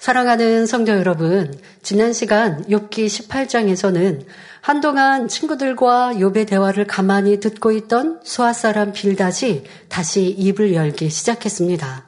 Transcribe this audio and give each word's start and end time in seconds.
사랑하는 0.00 0.64
성도 0.64 0.92
여러분, 0.92 1.54
지난 1.82 2.14
시간 2.14 2.64
욥기 2.64 3.04
18장에서는 3.04 4.24
한동안 4.62 5.28
친구들과 5.28 6.14
욥의 6.14 6.48
대화를 6.48 6.86
가만히 6.86 7.38
듣고 7.38 7.70
있던 7.72 8.18
수아 8.24 8.54
사람 8.54 8.92
빌닷이 8.92 9.64
다시 9.90 10.24
입을 10.24 10.72
열기 10.72 11.10
시작했습니다. 11.10 12.06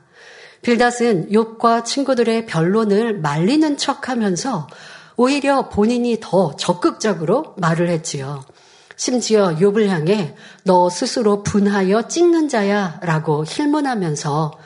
빌닷은 0.63 1.29
욥과 1.33 1.85
친구들의 1.85 2.47
변론을 2.47 3.21
말리는 3.21 3.77
척하면서 3.77 4.69
오히려 5.19 5.69
본인이 5.69 6.17
더 6.19 6.57
적극적으로 6.57 7.55
말을 7.59 7.91
했지요. 7.91 8.43
심지어 8.97 9.57
욥을 9.57 9.89
향해 9.89 10.35
너 10.65 10.89
스스로 10.89 11.43
분하여 11.43 12.09
찍는 12.09 12.49
자야라고 12.49 13.45
힐문하면서 13.47 14.62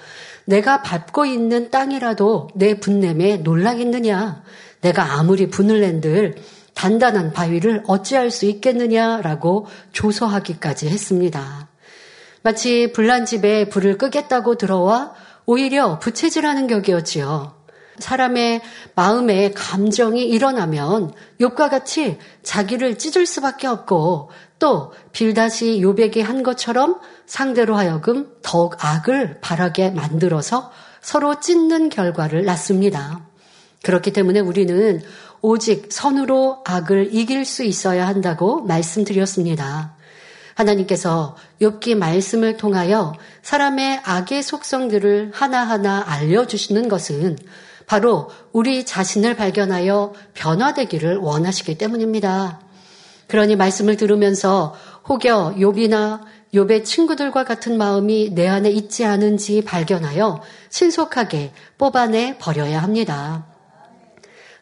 내가 0.46 0.82
밟고 0.82 1.26
있는 1.26 1.70
땅이라도 1.70 2.48
내 2.54 2.78
분냄에 2.78 3.38
놀라겠느냐? 3.38 4.42
내가 4.80 5.18
아무리 5.18 5.48
분을 5.50 5.80
낸들 5.80 6.36
단단한 6.74 7.32
바위를 7.32 7.82
어찌할 7.86 8.30
수 8.30 8.46
있겠느냐라고 8.46 9.66
조소하기까지 9.92 10.88
했습니다. 10.88 11.68
마치 12.42 12.92
불난 12.92 13.26
집에 13.26 13.68
불을 13.68 13.98
끄겠다고 13.98 14.56
들어와 14.56 15.14
오히려 15.46 15.98
부채질하는 15.98 16.68
격이었지요. 16.68 17.55
사람의 17.98 18.62
마음에 18.94 19.50
감정이 19.52 20.24
일어나면 20.24 21.12
욥과 21.40 21.70
같이 21.70 22.18
자기를 22.42 22.98
찢을 22.98 23.26
수밖에 23.26 23.66
없고 23.66 24.30
또 24.58 24.92
빌다시 25.12 25.80
욥에게 25.80 26.22
한 26.22 26.42
것처럼 26.42 26.98
상대로 27.26 27.76
하여금 27.76 28.32
더욱 28.42 28.76
악을 28.78 29.40
바라게 29.40 29.90
만들어서 29.90 30.70
서로 31.00 31.40
찢는 31.40 31.88
결과를 31.88 32.44
낳습니다. 32.44 33.26
그렇기 33.82 34.12
때문에 34.12 34.40
우리는 34.40 35.02
오직 35.40 35.92
선으로 35.92 36.62
악을 36.64 37.14
이길 37.14 37.44
수 37.44 37.62
있어야 37.62 38.08
한다고 38.08 38.62
말씀드렸습니다. 38.62 39.94
하나님께서 40.54 41.36
욥기 41.60 41.96
말씀을 41.96 42.56
통하여 42.56 43.14
사람의 43.42 44.00
악의 44.04 44.42
속성들을 44.42 45.30
하나하나 45.34 46.02
알려주시는 46.06 46.88
것은 46.88 47.36
바로 47.86 48.30
우리 48.52 48.84
자신을 48.84 49.36
발견하여 49.36 50.12
변화되기를 50.34 51.18
원하시기 51.18 51.78
때문입니다. 51.78 52.60
그러니 53.28 53.56
말씀을 53.56 53.96
들으면서 53.96 54.74
혹여 55.08 55.54
욥이나 55.58 56.20
욥의 56.54 56.84
친구들과 56.84 57.44
같은 57.44 57.76
마음이 57.76 58.30
내 58.34 58.48
안에 58.48 58.70
있지 58.70 59.04
않은지 59.04 59.62
발견하여 59.62 60.42
신속하게 60.70 61.52
뽑아내 61.78 62.38
버려야 62.38 62.82
합니다. 62.82 63.46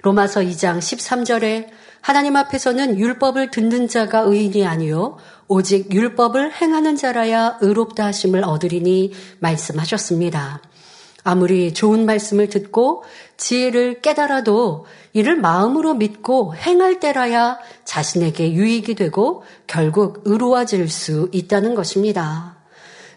로마서 0.02 0.40
2장 0.40 0.78
13절에 0.78 1.68
하나님 2.00 2.36
앞에서는 2.36 2.98
율법을 2.98 3.50
듣는 3.50 3.88
자가 3.88 4.20
의인이 4.20 4.66
아니요 4.66 5.16
오직 5.48 5.92
율법을 5.92 6.52
행하는 6.52 6.96
자라야 6.96 7.58
의롭다 7.62 8.06
하심을 8.06 8.44
얻으리니 8.44 9.12
말씀하셨습니다. 9.38 10.60
아무리 11.24 11.72
좋은 11.72 12.04
말씀을 12.04 12.50
듣고 12.50 13.02
지혜를 13.38 14.02
깨달아도 14.02 14.84
이를 15.14 15.36
마음으로 15.36 15.94
믿고 15.94 16.54
행할 16.54 17.00
때라야 17.00 17.58
자신에게 17.84 18.52
유익이 18.52 18.94
되고 18.94 19.42
결국 19.66 20.20
의로워질 20.26 20.88
수 20.90 21.30
있다는 21.32 21.74
것입니다. 21.74 22.58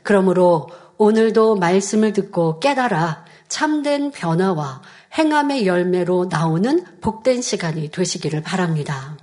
그러므로 0.04 0.70
오늘도 0.98 1.58
말씀을 1.58 2.14
듣고 2.14 2.62
깨달아 2.62 3.26
참된 3.50 4.12
변화와 4.12 4.82
행함의 5.18 5.68
열매로 5.68 6.28
나오는 6.30 6.86
복된 7.02 7.42
시간이 7.42 7.92
되시기를 7.92 8.42
바랍니다. 8.42 9.18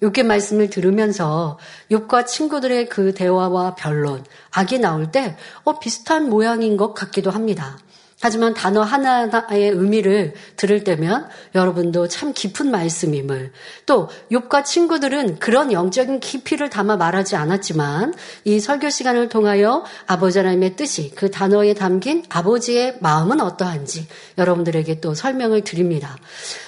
이렇게 0.00 0.22
말씀을 0.22 0.70
들으면서 0.70 1.58
욥과 1.90 2.26
친구들의 2.26 2.88
그 2.88 3.14
대화와 3.14 3.74
변론, 3.74 4.24
악이 4.52 4.78
나올 4.78 5.10
때 5.10 5.36
어, 5.64 5.78
비슷한 5.78 6.28
모양인 6.28 6.76
것 6.76 6.94
같기도 6.94 7.30
합니다. 7.30 7.78
하지만 8.24 8.54
단어 8.54 8.80
하나의 8.80 9.68
의미를 9.68 10.32
들을 10.56 10.82
때면 10.82 11.28
여러분도 11.54 12.08
참 12.08 12.32
깊은 12.32 12.70
말씀임을 12.70 13.52
또 13.84 14.08
욥과 14.32 14.64
친구들은 14.64 15.40
그런 15.40 15.72
영적인 15.72 16.20
깊이를 16.20 16.70
담아 16.70 16.96
말하지 16.96 17.36
않았지만 17.36 18.14
이 18.44 18.60
설교 18.60 18.88
시간을 18.88 19.28
통하여 19.28 19.84
아버지 20.06 20.38
하나님의 20.38 20.74
뜻이 20.74 21.12
그 21.14 21.30
단어에 21.30 21.74
담긴 21.74 22.24
아버지의 22.30 22.96
마음은 23.00 23.42
어떠한지 23.42 24.06
여러분들에게 24.38 25.00
또 25.00 25.12
설명을 25.12 25.62
드립니다. 25.64 26.16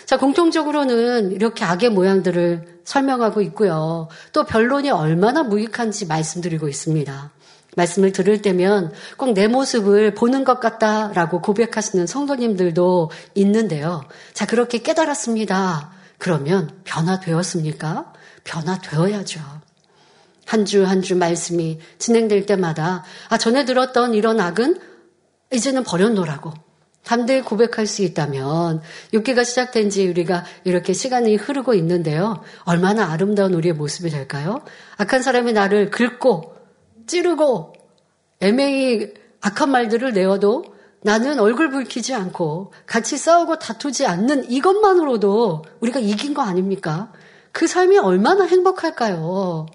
자, 0.05 0.19
공통적으로는 0.19 1.33
이렇게 1.33 1.65
악의 1.65 1.89
모양들을 1.89 2.81
설명하고 2.85 3.41
있고요. 3.41 4.09
또 4.35 4.45
변론이 4.45 4.91
얼마나 4.91 5.43
무익한지 5.43 6.05
말씀드리고 6.05 6.69
있습니다. 6.69 7.31
말씀을 7.77 8.13
들을 8.13 8.43
때면 8.43 8.93
꼭 9.17 9.35
내 9.35 9.47
모습을 9.49 10.15
보는 10.15 10.45
것 10.45 10.61
같다라고 10.61 11.41
고백하시는 11.43 12.07
성도님들도 12.07 13.11
있는데요. 13.35 14.05
자, 14.33 14.47
그렇게 14.47 14.79
깨달았습니다. 14.79 15.91
그러면 16.19 16.71
변화되었습니까? 16.85 18.13
변화되어야죠. 18.45 19.41
한주 20.47 20.85
한 20.85 21.03
주 21.03 21.17
말씀이 21.17 21.79
진행될 21.99 22.47
때마다 22.47 23.05
아, 23.29 23.37
전에 23.37 23.65
들었던 23.65 24.15
이런 24.15 24.41
악은 24.41 24.79
이제는 25.53 25.83
버렸노라고 25.85 26.53
담대히 27.05 27.43
고백할 27.43 27.87
수 27.87 28.03
있다면 28.03 28.81
6개가 29.13 29.45
시작된 29.45 29.91
지 29.91 30.09
우리가 30.09 30.45
이렇게 30.65 30.93
시간이 30.93 31.37
흐르고 31.37 31.75
있는데요. 31.75 32.43
얼마나 32.65 33.13
아름다운 33.13 33.55
우리의 33.55 33.75
모습이 33.75 34.11
될까요? 34.11 34.63
악한 34.97 35.23
사람이 35.23 35.53
나를 35.53 35.91
긁고 35.91 36.56
찌르고 37.07 37.73
애매히 38.41 39.15
악한 39.41 39.71
말들을 39.71 40.13
내어도 40.13 40.65
나는 41.03 41.39
얼굴 41.39 41.71
붉히지 41.71 42.15
않고 42.15 42.73
같이 42.87 43.17
싸우고 43.17 43.59
다투지 43.59 44.07
않는 44.07 44.51
이것만으로도 44.51 45.65
우리가 45.81 46.01
이긴 46.01 46.35
거 46.35 46.43
아닙니까? 46.43 47.13
그 47.53 47.67
삶이 47.67 47.99
얼마나 47.99 48.45
행복할까요? 48.45 49.67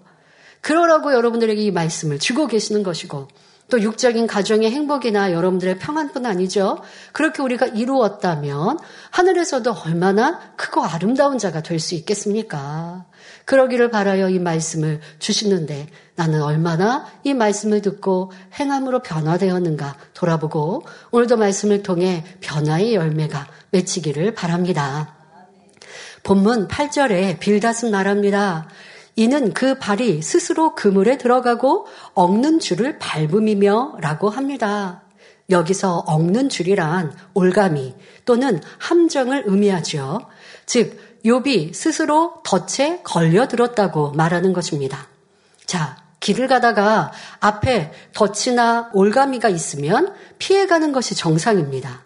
그러라고 0.62 1.14
여러분들에게 1.14 1.62
이 1.62 1.72
말씀을 1.72 2.20
주고 2.20 2.48
계시는 2.48 2.84
것이고 2.84 3.28
또 3.70 3.82
육적인 3.82 4.28
가정의 4.28 4.70
행복이나 4.70 5.32
여러분들의 5.32 5.80
평안뿐 5.80 6.26
아니죠. 6.26 6.80
그렇게 7.14 7.42
우리가 7.42 7.68
이루었다면 7.68 8.78
하늘에서도 9.12 9.74
얼마나 9.86 10.40
크고 10.58 10.84
아름다운 10.84 11.38
자가 11.38 11.64
될 11.64 11.80
수 11.80 11.96
있겠습니까? 11.96 13.06
그러기를 13.52 13.92
바라여 13.92 14.30
이 14.30 14.40
말씀을 14.40 15.02
주시는데 15.20 15.88
나는 16.16 16.42
얼마나 16.42 17.06
이 17.26 17.34
말씀을 17.34 17.82
듣고 17.82 18.32
행함으로 18.58 19.02
변화되었는가 19.02 19.98
돌아보고 20.14 20.84
오늘도 21.12 21.36
말씀을 21.36 21.84
통해 21.84 22.24
변화의 22.40 22.96
열매가 22.96 23.46
맺히기를 23.72 24.36
바랍니다. 24.36 25.18
본문 26.24 26.70
8절에 26.70 27.40
빌닷은 27.40 27.92
말합니다. 27.92 28.70
이는 29.18 29.54
그 29.54 29.78
발이 29.78 30.22
스스로 30.22 30.74
그물에 30.74 31.18
들어가고 31.18 31.88
엉는 32.14 32.60
줄을 32.60 33.00
밟음이며 33.00 33.98
라고 34.00 34.30
합니다. 34.30 35.04
여기서 35.50 36.06
엉는 36.08 36.48
줄이란 36.48 37.14
올가미 37.34 37.96
또는 38.24 38.62
함정을 38.78 39.44
의미하죠. 39.46 40.22
즉, 40.66 41.11
욥이 41.26 41.74
스스로 41.74 42.42
덫에 42.44 43.02
걸려들었다고 43.04 44.12
말하는 44.12 44.54
것입니다. 44.54 45.08
자, 45.66 45.98
길을 46.20 46.48
가다가 46.48 47.12
앞에 47.40 47.92
덫이나 48.14 48.90
올가미가 48.94 49.50
있으면 49.50 50.14
피해가는 50.38 50.92
것이 50.92 51.16
정상입니다. 51.16 52.04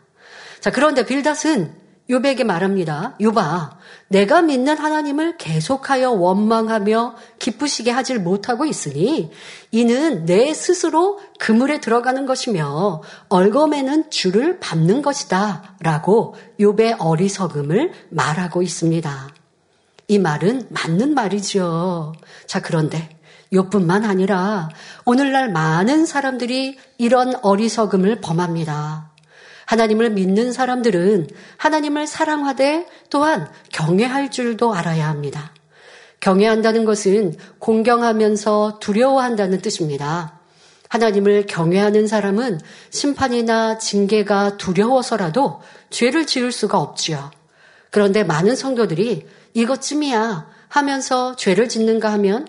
자, 0.59 0.71
그런데 0.71 1.05
빌닷은 1.05 1.84
요백에 2.09 2.43
말합니다. 2.43 3.15
요바, 3.19 3.77
내가 4.09 4.43
믿는 4.43 4.77
하나님을 4.77 5.37
계속하여 5.37 6.11
원망하며 6.11 7.15
기쁘시게 7.39 7.89
하질 7.89 8.19
못하고 8.19 8.65
있으니 8.65 9.31
이는 9.71 10.25
내 10.25 10.53
스스로 10.53 11.19
그물에 11.39 11.79
들어가는 11.79 12.27
것이며 12.27 13.01
얼검에는 13.29 14.11
줄을 14.11 14.59
밟는 14.59 15.01
것이다. 15.01 15.77
라고 15.79 16.35
요배 16.59 16.97
어리석음을 16.99 17.91
말하고 18.09 18.61
있습니다. 18.61 19.29
이 20.07 20.19
말은 20.19 20.67
맞는 20.69 21.15
말이죠. 21.15 22.13
자, 22.45 22.61
그런데 22.61 23.09
요뿐만 23.51 24.05
아니라 24.05 24.69
오늘날 25.05 25.51
많은 25.51 26.05
사람들이 26.05 26.77
이런 26.99 27.33
어리석음을 27.41 28.21
범합니다. 28.21 29.14
하나님을 29.65 30.11
믿는 30.11 30.51
사람들은 30.53 31.27
하나님을 31.57 32.07
사랑하되 32.07 32.87
또한 33.09 33.49
경외할 33.71 34.31
줄도 34.31 34.73
알아야 34.73 35.09
합니다. 35.09 35.53
경외한다는 36.19 36.85
것은 36.85 37.35
공경하면서 37.59 38.79
두려워한다는 38.79 39.61
뜻입니다. 39.61 40.39
하나님을 40.89 41.45
경외하는 41.45 42.07
사람은 42.07 42.59
심판이나 42.89 43.77
징계가 43.77 44.57
두려워서라도 44.57 45.61
죄를 45.89 46.25
지을 46.25 46.51
수가 46.51 46.79
없지요. 46.79 47.31
그런데 47.91 48.23
많은 48.23 48.55
성도들이 48.55 49.25
이것쯤이야 49.53 50.47
하면서 50.67 51.35
죄를 51.35 51.69
짓는가 51.69 52.11
하면 52.13 52.47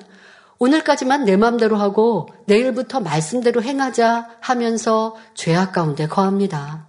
오늘까지만 0.59 1.25
내 1.25 1.37
마음대로 1.37 1.77
하고 1.77 2.29
내일부터 2.47 3.01
말씀대로 3.01 3.63
행하자 3.63 4.29
하면서 4.41 5.17
죄악 5.35 5.73
가운데 5.73 6.07
거합니다. 6.07 6.87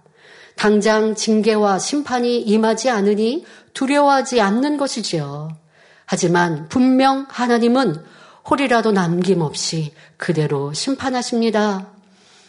당장 0.58 1.14
징계와 1.14 1.78
심판이 1.78 2.40
임하지 2.40 2.90
않으니 2.90 3.44
두려워하지 3.74 4.40
않는 4.40 4.76
것이지요. 4.76 5.56
하지만 6.04 6.68
분명 6.68 7.26
하나님은 7.28 8.02
홀이라도 8.50 8.90
남김없이 8.90 9.92
그대로 10.16 10.72
심판하십니다. 10.72 11.92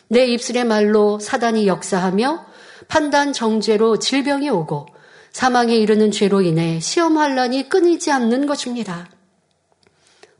내 0.07 0.25
입술의 0.25 0.63
말로 0.65 1.19
사단이 1.19 1.67
역사하며 1.67 2.45
판단 2.87 3.31
정죄로 3.31 3.99
질병이 3.99 4.49
오고 4.49 4.87
사망에 5.31 5.75
이르는 5.75 6.09
죄로 6.09 6.41
인해 6.41 6.79
시험 6.79 7.19
환란이 7.19 7.69
끊이지 7.69 8.11
않는 8.11 8.47
것입니다. 8.47 9.07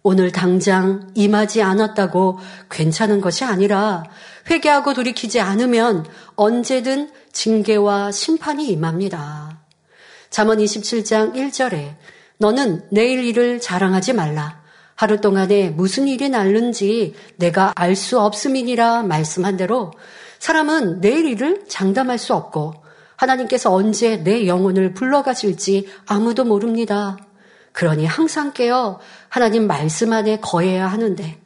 오늘 0.01 0.31
당장 0.31 1.11
임하지 1.13 1.61
않았다고 1.61 2.39
괜찮은 2.71 3.21
것이 3.21 3.43
아니라 3.43 4.05
회개하고 4.49 4.95
돌이키지 4.95 5.39
않으면 5.39 6.07
언제든 6.35 7.11
징계와 7.31 8.11
심판이 8.11 8.67
임합니다. 8.69 9.59
잠언 10.29 10.59
27장 10.59 11.33
1절에 11.33 11.95
너는 12.37 12.87
내일 12.91 13.23
일을 13.23 13.59
자랑하지 13.59 14.13
말라. 14.13 14.59
하루 14.95 15.21
동안에 15.21 15.69
무슨 15.69 16.07
일이 16.07 16.29
날는지 16.29 17.15
내가 17.37 17.71
알 17.75 17.95
수 17.95 18.19
없음이니라 18.19 19.03
말씀한 19.03 19.57
대로 19.57 19.91
사람은 20.39 21.01
내일 21.01 21.25
일을 21.25 21.65
장담할 21.67 22.17
수 22.17 22.33
없고 22.33 22.73
하나님께서 23.15 23.73
언제 23.73 24.17
내 24.17 24.47
영혼을 24.47 24.93
불러가실지 24.93 25.87
아무도 26.05 26.45
모릅니다. 26.45 27.17
그러니 27.71 28.05
항상 28.05 28.51
깨어 28.53 28.99
하나님 29.29 29.67
말씀 29.67 30.13
안에 30.13 30.39
거해야 30.39 30.87
하는데 30.87 31.41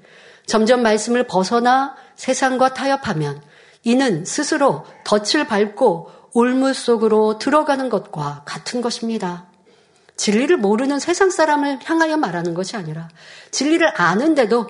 점점 0.45 0.81
말씀을 0.81 1.27
벗어나 1.27 1.95
세상과 2.15 2.73
타협하면 2.73 3.41
이는 3.83 4.25
스스로 4.25 4.85
덫을 5.03 5.47
밟고 5.47 6.11
올무 6.33 6.73
속으로 6.73 7.37
들어가는 7.37 7.89
것과 7.89 8.43
같은 8.45 8.81
것입니다. 8.81 9.47
진리를 10.15 10.57
모르는 10.57 10.99
세상 10.99 11.29
사람을 11.29 11.79
향하여 11.83 12.17
말하는 12.17 12.53
것이 12.53 12.75
아니라 12.77 13.09
진리를 13.51 13.99
아는데도 13.99 14.67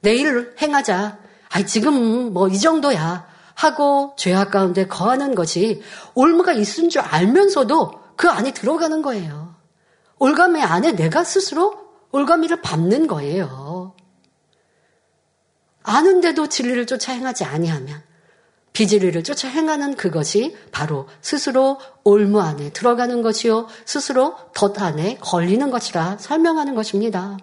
내일 0.00 0.54
행하자. 0.60 1.18
아, 1.50 1.62
지금 1.64 2.32
뭐 2.32 2.48
이 2.48 2.58
정도야. 2.58 3.34
하고 3.54 4.14
죄악 4.16 4.50
가운데 4.50 4.86
거하는 4.86 5.34
것이 5.34 5.82
올무가 6.14 6.52
있은 6.52 6.88
줄 6.88 7.00
알면서도 7.02 7.92
그 8.16 8.28
안에 8.28 8.52
들어가는 8.52 9.00
거예요. 9.02 9.54
올가미 10.18 10.60
안에 10.60 10.92
내가 10.92 11.24
스스로 11.24 11.78
올가미를 12.10 12.62
밟는 12.62 13.06
거예요. 13.06 13.94
아는데도 15.82 16.48
진리를 16.48 16.86
쫓아 16.86 17.12
행하지 17.12 17.44
아니하면 17.44 18.02
비진리를 18.74 19.22
쫓아 19.22 19.48
행하는 19.48 19.94
그것이 19.94 20.56
바로 20.72 21.06
스스로 21.22 21.78
올무 22.02 22.40
안에 22.40 22.70
들어가는 22.70 23.22
것이요 23.22 23.68
스스로 23.86 24.34
덫 24.52 24.82
안에 24.82 25.16
걸리는 25.20 25.70
것이라 25.70 26.18
설명하는 26.18 26.74
것입니다. 26.74 27.38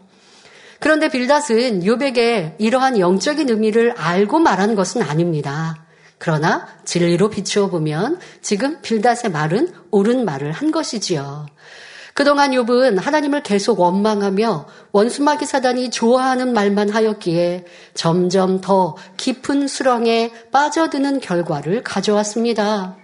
그런데 0.82 1.10
빌닷은 1.10 1.86
요백의 1.86 2.56
이러한 2.60 3.00
영적인 3.00 3.50
의미를 3.50 3.94
알고 3.98 4.40
말하는 4.40 4.76
것은 4.76 5.02
아닙니다. 5.02 5.86
그러나 6.18 6.68
진리로 6.84 7.30
비추어 7.30 7.70
보면 7.70 8.20
지금 8.42 8.82
빌닷의 8.82 9.32
말은 9.32 9.74
옳은 9.90 10.26
말을 10.26 10.52
한 10.52 10.72
것이지요. 10.72 11.46
그동안 12.22 12.52
욥은 12.52 13.02
하나님을 13.02 13.42
계속 13.42 13.80
원망하며 13.80 14.68
원수마귀 14.92 15.48
사단이 15.48 15.90
좋아하는 15.90 16.54
말만 16.54 16.92
하였기에 16.92 17.66
점점 17.96 18.62
더 18.62 18.96
깊은 19.18 19.68
수렁에 19.68 20.32
빠져드는 20.52 21.20
결과를 21.20 21.82
가져왔습니다. 21.82 22.96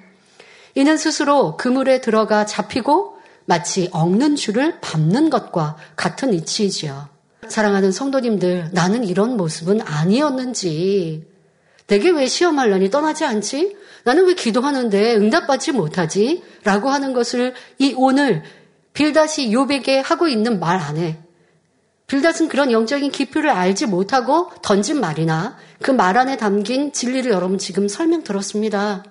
이는 0.76 0.98
스스로 0.98 1.58
그물에 1.58 2.00
들어가 2.00 2.46
잡히고 2.46 3.18
마치 3.46 3.90
엉는 3.92 4.36
줄을 4.36 4.80
밟는 4.82 5.32
것과 5.32 5.78
같은 5.96 6.32
이치이지요. 6.36 7.10
사랑하는 7.48 7.92
성도님들, 7.92 8.70
나는 8.72 9.04
이런 9.04 9.36
모습은 9.36 9.82
아니었는지, 9.82 11.26
내게 11.88 12.12
왜 12.12 12.28
시험할란이 12.28 12.92
떠나지 12.92 13.26
않지? 13.26 13.78
나는 14.04 14.28
왜 14.28 14.36
기도하는데 14.36 15.16
응답받지 15.16 15.72
못하지? 15.72 16.44
라고 16.64 16.90
하는 16.90 17.14
것을 17.14 17.56
이 17.80 17.96
오늘 17.98 18.44
빌닷이 18.98 19.54
요백에 19.54 20.00
하고 20.00 20.28
있는 20.28 20.60
말 20.60 20.80
안에 20.80 21.20
빌닷은 22.08 22.48
그런 22.48 22.72
영적인 22.72 23.12
깊이를 23.12 23.52
알지 23.52 23.86
못하고 23.86 24.50
던진 24.64 25.00
말이나 25.00 25.56
그 25.84 25.92
말 25.92 26.18
안에 26.18 26.36
담긴 26.38 26.92
진리를 26.92 27.30
여러분 27.30 27.60
지금 27.60 27.88
설명 27.88 28.24
들었습니다. 28.24 29.04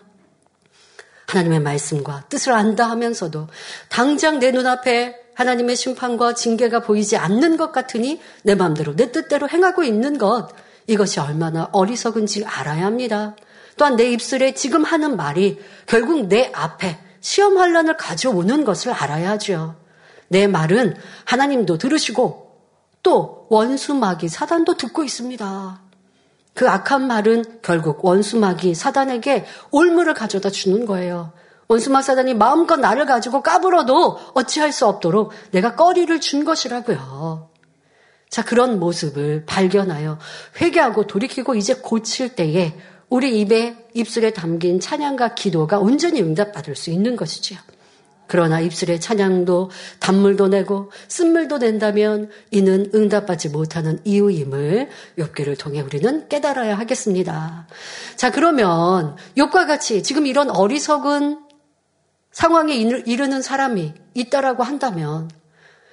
하나님의 1.29 1.61
말씀과 1.61 2.25
뜻을 2.29 2.53
안다 2.53 2.91
하면서도 2.91 3.47
당장 3.89 4.41
내 4.41 4.51
눈앞에 4.51 5.21
하나님의 5.35 5.77
심판과 5.77 6.35
징계가 6.35 6.81
보이지 6.81 7.17
않는 7.17 7.57
것 7.57 7.71
같으니 7.71 8.21
내 8.43 8.57
마음대로 8.57 8.97
내 8.97 9.13
뜻대로 9.13 9.49
행하고 9.49 9.85
있는 9.85 10.19
것 10.19 10.49
이것이 10.89 11.21
얼마나 11.21 11.69
어리석은지 11.71 12.45
알아야 12.45 12.87
합니다. 12.87 13.37
또한 13.77 13.95
내 13.95 14.11
입술에 14.11 14.53
지금 14.55 14.83
하는 14.83 15.17
말이 15.17 15.61
결국 15.87 16.27
내 16.27 16.51
앞에 16.53 17.06
시험 17.27 17.59
환란을 17.59 17.97
가져오는 17.97 18.65
것을 18.65 18.93
알아야죠. 18.93 19.75
내 20.29 20.47
말은 20.47 20.95
하나님도 21.25 21.77
들으시고 21.77 22.53
또 23.03 23.49
원수 23.51 23.97
마귀 23.97 24.29
사단도 24.29 24.77
듣고 24.77 25.03
있습니다. 25.03 25.81
그 26.55 26.69
악한 26.71 27.09
말은 27.09 27.63
결국 27.63 28.05
원수 28.05 28.39
마귀 28.39 28.77
사단에게 28.77 29.45
올무를 29.73 30.15
가져다 30.15 30.51
주는 30.51 30.87
거예요. 30.87 31.33
원수 31.67 31.91
마 31.91 32.01
사단이 32.01 32.35
마음껏 32.35 32.77
나를 32.77 33.07
가지고 33.07 33.43
까불어도 33.43 34.21
어찌할 34.35 34.71
수 34.71 34.87
없도록 34.87 35.33
내가 35.51 35.75
꺼리를 35.75 36.21
준 36.21 36.45
것이라고요. 36.45 37.51
자, 38.31 38.45
그런 38.45 38.79
모습을 38.79 39.47
발견하여 39.47 40.19
회개하고 40.61 41.09
돌이키고 41.09 41.57
이제 41.57 41.75
고칠 41.75 42.37
때에 42.37 42.77
우리 43.09 43.41
입에 43.41 43.89
입술에 43.95 44.33
담긴 44.33 44.81
찬양과 44.81 45.35
기도가 45.35 45.79
온전히 45.79 46.21
응답받을 46.23 46.75
수 46.75 46.91
있는 46.91 47.17
것이지요. 47.17 47.59
그러나 48.29 48.59
입술에 48.59 48.99
찬양도 48.99 49.71
단물도 50.01 50.49
내고 50.49 50.91
쓴물도 51.07 51.59
낸다면 51.59 52.29
이는 52.51 52.91
응답받지 52.93 53.51
못하는 53.51 54.01
이유임을 54.05 54.89
욥기를 55.19 55.57
통해 55.59 55.81
우리는 55.81 56.29
깨달아야 56.29 56.77
하겠습니다. 56.77 57.69
자 58.17 58.33
그러면 58.33 59.17
욥과 59.37 59.69
같이 59.69 60.03
지금 60.03 60.27
이런 60.27 60.51
어리석은 60.51 61.39
상황에 62.33 62.75
이르는 62.75 63.43
사람이 63.43 63.95
있다라고 64.15 64.65
한다면 64.65 65.31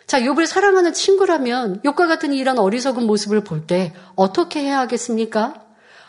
자 0.08 0.20
욥을 0.20 0.48
사랑하는 0.48 0.92
친구라면 0.92 1.82
욥과 1.84 2.08
같은 2.08 2.34
이런 2.34 2.58
어리석은 2.58 3.06
모습을 3.06 3.44
볼 3.44 3.68
때 3.68 3.94
어떻게 4.16 4.62
해야 4.62 4.80
하겠습니까? 4.80 5.63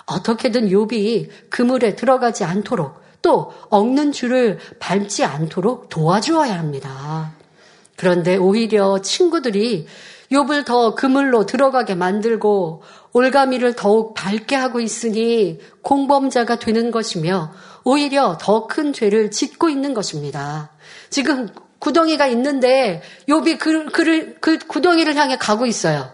어떻게든 0.06 0.68
욥이 0.68 1.28
그물에 1.50 1.96
들어가지 1.96 2.44
않도록 2.44 3.02
또 3.22 3.52
엉는 3.70 4.12
줄을 4.12 4.58
밟지 4.78 5.24
않도록 5.24 5.88
도와주어야 5.88 6.58
합니다. 6.58 7.32
그런데 7.96 8.36
오히려 8.36 9.00
친구들이 9.00 9.86
욥을 10.30 10.66
더 10.66 10.94
그물로 10.94 11.46
들어가게 11.46 11.94
만들고 11.94 12.82
올가미를 13.12 13.74
더욱 13.76 14.14
밝게 14.14 14.56
하고 14.56 14.80
있으니 14.80 15.60
공범자가 15.82 16.58
되는 16.58 16.90
것이며 16.90 17.52
오히려 17.84 18.36
더 18.40 18.66
큰 18.66 18.92
죄를 18.92 19.30
짓고 19.30 19.68
있는 19.68 19.94
것입니다. 19.94 20.70
지금 21.10 21.48
구덩이가 21.78 22.26
있는데 22.28 23.02
욥이 23.28 23.58
그, 23.58 23.86
그, 23.86 24.34
그 24.40 24.58
구덩이를 24.58 25.16
향해 25.16 25.36
가고 25.36 25.66
있어요. 25.66 26.10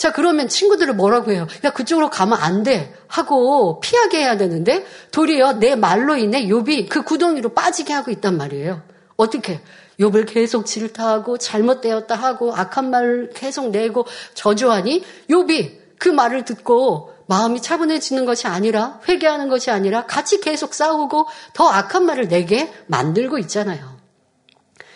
자, 0.00 0.12
그러면 0.12 0.48
친구들을 0.48 0.94
뭐라고 0.94 1.30
해요? 1.30 1.46
야, 1.62 1.74
그쪽으로 1.74 2.08
가면 2.08 2.38
안 2.40 2.62
돼. 2.62 2.90
하고 3.06 3.80
피하게 3.80 4.20
해야 4.20 4.38
되는데 4.38 4.86
도리어 5.10 5.58
내 5.58 5.74
말로 5.76 6.16
인해 6.16 6.46
욥이 6.46 6.88
그 6.88 7.02
구덩이로 7.02 7.50
빠지게 7.50 7.92
하고 7.92 8.10
있단 8.10 8.38
말이에요. 8.38 8.80
어떻게? 9.18 9.60
욥을 9.98 10.26
계속 10.26 10.64
질타하고 10.64 11.36
잘못되었다 11.36 12.14
하고 12.14 12.56
악한 12.56 12.88
말을 12.88 13.32
계속 13.34 13.68
내고 13.68 14.06
저주하니 14.32 15.04
욥이 15.28 15.98
그 15.98 16.08
말을 16.08 16.46
듣고 16.46 17.12
마음이 17.26 17.60
차분해지는 17.60 18.24
것이 18.24 18.46
아니라 18.46 19.00
회개하는 19.06 19.50
것이 19.50 19.70
아니라 19.70 20.06
같이 20.06 20.40
계속 20.40 20.72
싸우고 20.72 21.26
더 21.52 21.68
악한 21.68 22.06
말을 22.06 22.28
내게 22.28 22.72
만들고 22.86 23.36
있잖아요. 23.40 23.98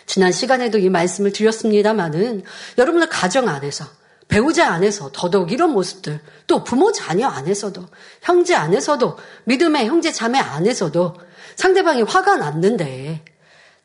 지난 0.07 0.31
시간에도 0.31 0.79
이 0.79 0.89
말씀을 0.89 1.31
드렸습니다마는 1.31 2.41
여러분들 2.79 3.07
가정 3.09 3.47
안에서 3.49 3.85
배우자 4.27 4.71
안에서 4.71 5.11
더더욱 5.13 5.51
이런 5.51 5.71
모습들, 5.71 6.19
또 6.47 6.63
부모 6.63 6.91
자녀 6.91 7.27
안에서도, 7.27 7.85
형제 8.21 8.55
안에서도, 8.55 9.17
믿음의 9.45 9.87
형제 9.87 10.11
자매 10.11 10.39
안에서도 10.39 11.15
상대방이 11.55 12.01
화가 12.03 12.37
났는데 12.37 13.23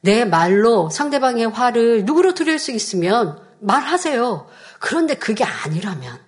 내 0.01 0.25
말로 0.25 0.89
상대방의 0.91 1.49
화를 1.49 2.05
누구로 2.05 2.35
드릴 2.35 2.59
수 2.59 2.73
있으면 2.73 3.39
말하세요. 3.61 4.47
그런데 4.79 5.15
그게 5.15 5.45
아니라면 5.45 6.19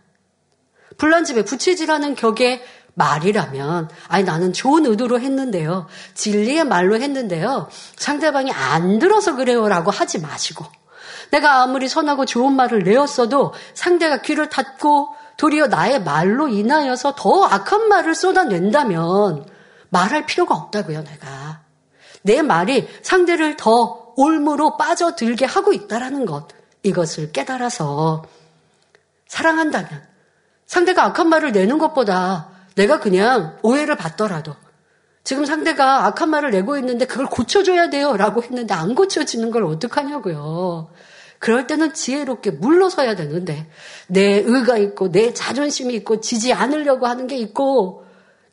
불난 0.98 1.24
집에 1.24 1.42
부채질하는 1.44 2.14
격의 2.14 2.62
말이라면 2.94 3.88
아니 4.08 4.24
나는 4.24 4.52
좋은 4.52 4.84
의도로 4.84 5.18
했는데요. 5.20 5.86
진리의 6.14 6.64
말로 6.64 6.96
했는데요. 6.96 7.70
상대방이 7.96 8.52
안 8.52 8.98
들어서 8.98 9.34
그래요라고 9.34 9.90
하지 9.90 10.20
마시고 10.20 10.66
내가 11.30 11.62
아무리 11.62 11.88
선하고 11.88 12.24
좋은 12.24 12.52
말을 12.52 12.84
내었어도 12.84 13.52
상대가 13.74 14.22
귀를 14.22 14.48
닫고 14.48 15.14
도리어 15.36 15.66
나의 15.66 16.02
말로 16.02 16.48
인하여서 16.48 17.14
더 17.16 17.44
악한 17.44 17.88
말을 17.88 18.14
쏟아낸다면 18.14 19.46
말할 19.88 20.26
필요가 20.26 20.54
없다고요, 20.54 21.02
내가. 21.02 21.60
내 22.22 22.42
말이 22.42 22.88
상대를 23.02 23.56
더 23.56 24.12
올무로 24.16 24.76
빠져들게 24.76 25.44
하고 25.44 25.72
있다라는 25.72 26.26
것. 26.26 26.48
이것을 26.82 27.32
깨달아서 27.32 28.24
사랑한다면 29.26 30.06
상대가 30.66 31.04
악한 31.04 31.28
말을 31.28 31.52
내는 31.52 31.78
것보다 31.78 32.48
내가 32.74 33.00
그냥 33.00 33.58
오해를 33.62 33.96
받더라도 33.96 34.54
지금 35.24 35.44
상대가 35.44 36.06
악한 36.06 36.30
말을 36.30 36.50
내고 36.50 36.76
있는데 36.78 37.04
그걸 37.04 37.26
고쳐줘야 37.26 37.90
돼요 37.90 38.16
라고 38.16 38.42
했는데 38.42 38.74
안 38.74 38.94
고쳐지는 38.94 39.50
걸 39.50 39.64
어떡하냐고요. 39.64 40.90
그럴 41.38 41.66
때는 41.66 41.92
지혜롭게 41.92 42.52
물러서야 42.52 43.16
되는데 43.16 43.66
내 44.06 44.42
의가 44.44 44.78
있고 44.78 45.10
내 45.10 45.32
자존심이 45.34 45.94
있고 45.94 46.20
지지 46.20 46.52
않으려고 46.52 47.06
하는 47.06 47.26
게 47.26 47.36
있고 47.36 48.04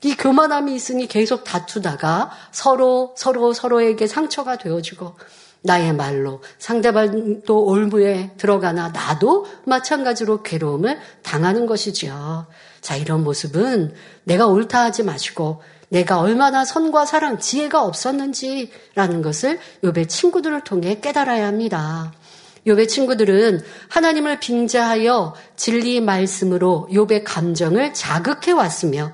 이 0.03 0.15
교만함이 0.15 0.73
있으니 0.73 1.07
계속 1.07 1.43
다투다가 1.43 2.31
서로 2.51 3.13
서로 3.17 3.53
서로에게 3.53 4.07
상처가 4.07 4.57
되어지고 4.57 5.15
나의 5.61 5.93
말로 5.93 6.41
상대방도 6.57 7.65
올무에 7.65 8.31
들어가나 8.38 8.89
나도 8.89 9.45
마찬가지로 9.65 10.41
괴로움을 10.41 10.99
당하는 11.21 11.65
것이지요. 11.65 12.47
자, 12.81 12.95
이런 12.95 13.23
모습은 13.23 13.93
내가 14.23 14.47
옳다 14.47 14.83
하지 14.85 15.03
마시고 15.03 15.61
내가 15.89 16.19
얼마나 16.19 16.65
선과 16.65 17.05
사랑, 17.05 17.39
지혜가 17.39 17.84
없었는지라는 17.84 19.22
것을 19.22 19.60
요배 19.84 20.05
친구들을 20.05 20.63
통해 20.63 21.00
깨달아야 21.01 21.48
합니다. 21.48 22.13
요배 22.67 22.88
친구들은 22.88 23.62
하나님을 23.89 24.39
빙자하여 24.39 25.34
진리 25.55 26.01
말씀으로 26.01 26.88
요배 26.93 27.24
감정을 27.24 27.93
자극해 27.93 28.51
왔으며 28.51 29.12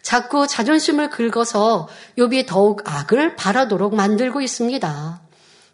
자꾸 0.00 0.46
자존심을 0.46 1.10
긁어서 1.10 1.88
욥이 2.18 2.46
더욱 2.46 2.82
악을 2.84 3.36
바라도록 3.36 3.94
만들고 3.94 4.40
있습니다. 4.40 5.20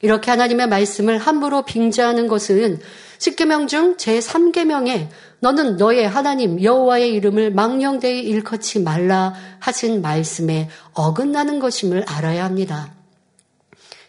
이렇게 0.02 0.30
하나님의 0.30 0.68
말씀을 0.68 1.18
함부로 1.18 1.62
빙자하는 1.62 2.26
것은 2.26 2.80
10계명 3.20 3.68
중 3.68 3.96
제3계명에 3.96 5.08
너는 5.40 5.76
너의 5.76 6.08
하나님 6.08 6.62
여호와의 6.62 7.12
이름을 7.12 7.52
망령되이 7.52 8.22
일컫지 8.22 8.80
말라 8.80 9.34
하신 9.58 10.00
말씀에 10.00 10.70
어긋나는 10.94 11.60
것임을 11.60 12.04
알아야 12.08 12.44
합니다. 12.44 12.94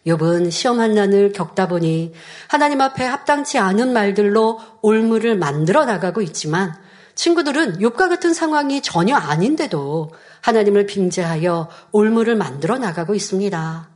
욥은 0.07 0.49
시험 0.49 0.79
한 0.79 0.95
난을 0.95 1.33
겪다 1.33 1.67
보니 1.67 2.13
하나님 2.47 2.79
앞에 2.79 3.03
합당치 3.03 3.57
않은 3.59 3.91
말들로 3.91 4.59
올무를 4.81 5.37
만들어 5.37 5.83
나가고 5.83 6.21
있지만 6.21 6.73
친구들은 7.13 7.79
욥과 7.79 8.07
같은 8.07 8.33
상황이 8.33 8.81
전혀 8.81 9.15
아닌데도 9.15 10.09
하나님을 10.39 10.85
빙자하여 10.85 11.69
올무를 11.91 12.35
만들어 12.35 12.77
나가고 12.77 13.13
있습니다. 13.13 13.89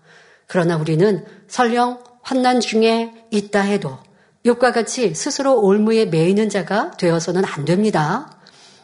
그러나 0.48 0.78
우리는 0.78 1.26
설령 1.48 2.04
환난 2.22 2.60
중에 2.60 3.14
있다 3.32 3.62
해도 3.62 3.98
욥과 4.46 4.74
같이 4.74 5.16
스스로 5.16 5.60
올무에 5.60 6.06
매이는 6.06 6.50
자가 6.50 6.92
되어서는 6.92 7.44
안 7.46 7.66
됩니다. 7.66 8.32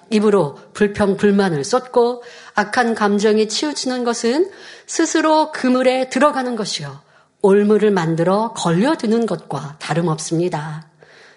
입으로 0.10 0.58
불평 0.74 1.18
불만을 1.18 1.64
쏟고 1.64 2.24
악한 2.56 2.96
감정이 2.96 3.48
치우치는 3.48 4.04
것은 4.04 4.50
스스로 4.88 5.52
그물에 5.52 6.10
들어가는 6.10 6.56
것이요 6.56 7.00
올무를 7.42 7.92
만들어 7.92 8.54
걸려드는 8.54 9.26
것과 9.26 9.78
다름없습니다. 9.80 10.88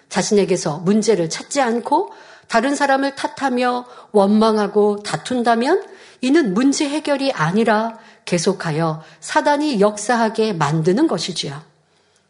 자신에게서 0.09 0.79
문제를 0.79 1.29
찾지 1.29 1.61
않고 1.61 2.11
다른 2.47 2.75
사람을 2.75 3.15
탓하며 3.15 3.85
원망하고 4.11 5.03
다툰다면 5.03 5.83
이는 6.21 6.53
문제 6.53 6.87
해결이 6.87 7.31
아니라 7.31 7.97
계속하여 8.25 9.03
사단이 9.19 9.79
역사하게 9.79 10.53
만드는 10.53 11.07
것이지요. 11.07 11.61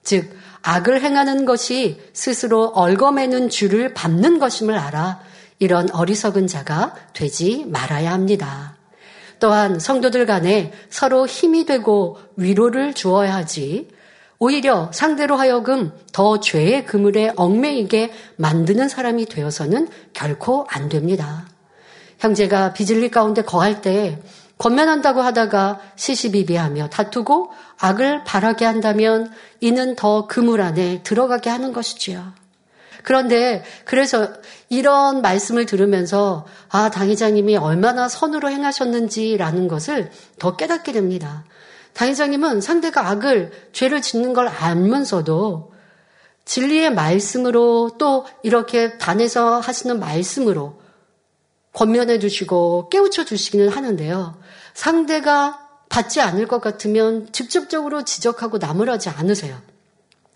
즉, 0.03 0.29
악을 0.67 1.01
행하는 1.01 1.45
것이 1.45 2.01
스스로 2.11 2.71
얽어매는 2.73 3.49
줄을 3.49 3.93
밟는 3.93 4.39
것임을 4.39 4.75
알아 4.75 5.19
이런 5.59 5.91
어리석은 5.91 6.47
자가 6.47 6.95
되지 7.13 7.65
말아야 7.67 8.11
합니다. 8.11 8.75
또한 9.39 9.79
성도들 9.79 10.25
간에 10.25 10.73
서로 10.89 11.27
힘이 11.27 11.65
되고 11.65 12.17
위로를 12.35 12.95
주어야 12.95 13.35
하지 13.35 13.89
오히려 14.39 14.89
상대로 14.91 15.35
하여금 15.35 15.91
더 16.11 16.39
죄의 16.39 16.85
그물에 16.85 17.33
얽매이게 17.35 18.11
만드는 18.37 18.89
사람이 18.89 19.27
되어서는 19.27 19.87
결코 20.13 20.65
안 20.69 20.89
됩니다. 20.89 21.47
형제가 22.17 22.73
비질리 22.73 23.11
가운데 23.11 23.43
거할 23.43 23.81
때 23.81 24.19
권면한다고 24.57 25.21
하다가 25.21 25.79
시시비비하며 25.95 26.89
다투고 26.89 27.51
악을 27.79 28.23
바라게 28.23 28.65
한다면 28.65 29.31
이는 29.59 29.95
더 29.95 30.27
그물 30.27 30.61
안에 30.61 31.03
들어가게 31.03 31.49
하는 31.49 31.73
것이지요. 31.73 32.33
그런데 33.03 33.63
그래서 33.83 34.29
이런 34.69 35.21
말씀을 35.21 35.65
들으면서 35.65 36.45
아, 36.69 36.89
당회장님이 36.89 37.57
얼마나 37.57 38.09
선으로 38.09 38.49
행하셨는지라는 38.49 39.67
것을 39.67 40.09
더 40.39 40.55
깨닫게 40.55 40.91
됩니다. 40.91 41.45
당회장님은 41.93 42.61
상대가 42.61 43.07
악을, 43.09 43.51
죄를 43.73 44.01
짓는 44.01 44.33
걸 44.33 44.47
알면서도 44.47 45.71
진리의 46.45 46.93
말씀으로 46.93 47.91
또 47.97 48.25
이렇게 48.43 48.97
단에서 48.97 49.59
하시는 49.59 49.99
말씀으로 49.99 50.79
권면해 51.73 52.19
주시고 52.19 52.89
깨우쳐 52.89 53.25
주시기는 53.25 53.69
하는데요. 53.69 54.35
상대가 54.75 55.67
받지 55.89 56.21
않을 56.21 56.47
것 56.47 56.61
같으면 56.61 57.31
직접적으로 57.31 58.03
지적하고 58.03 58.59
나무라지 58.59 59.09
않으세요. 59.09 59.59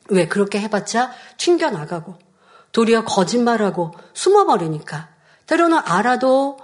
왜 0.10 0.28
그렇게 0.28 0.60
해봤자 0.60 1.12
튕겨나가고 1.38 2.18
도리어 2.72 3.04
거짓말하고 3.04 3.92
숨어버리니까 4.14 5.10
때로는 5.46 5.78
알아도 5.84 6.58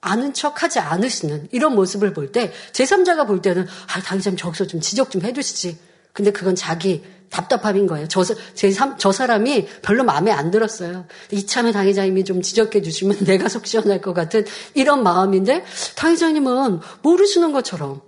아는 0.00 0.32
척 0.32 0.62
하지 0.62 0.78
않으시는 0.78 1.48
이런 1.52 1.74
모습을 1.74 2.14
볼 2.14 2.32
때, 2.32 2.52
제3자가 2.72 3.26
볼 3.26 3.42
때는, 3.42 3.66
아, 3.66 4.00
당장 4.00 4.34
저기서 4.34 4.66
좀 4.66 4.80
지적 4.80 5.10
좀 5.10 5.22
해주시지. 5.22 5.78
근데 6.14 6.32
그건 6.32 6.56
자기 6.56 7.04
답답함인 7.30 7.86
거예요. 7.86 8.08
저, 8.08 8.24
제, 8.24 8.72
저 8.98 9.12
사람이 9.12 9.66
별로 9.82 10.04
마음에 10.04 10.30
안 10.30 10.50
들었어요. 10.50 11.06
이참에 11.30 11.72
당회장님이 11.72 12.24
좀 12.24 12.42
지적해 12.42 12.82
주시면 12.82 13.18
내가 13.24 13.48
속 13.48 13.66
시원할 13.66 14.00
것 14.00 14.12
같은 14.12 14.44
이런 14.74 15.02
마음인데, 15.02 15.64
당회장님은 15.96 16.80
모르시는 17.02 17.52
것처럼 17.52 18.02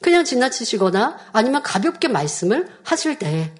그냥 0.00 0.24
지나치시거나 0.24 1.18
아니면 1.32 1.62
가볍게 1.62 2.08
말씀을 2.08 2.68
하실 2.82 3.18
때, 3.18 3.54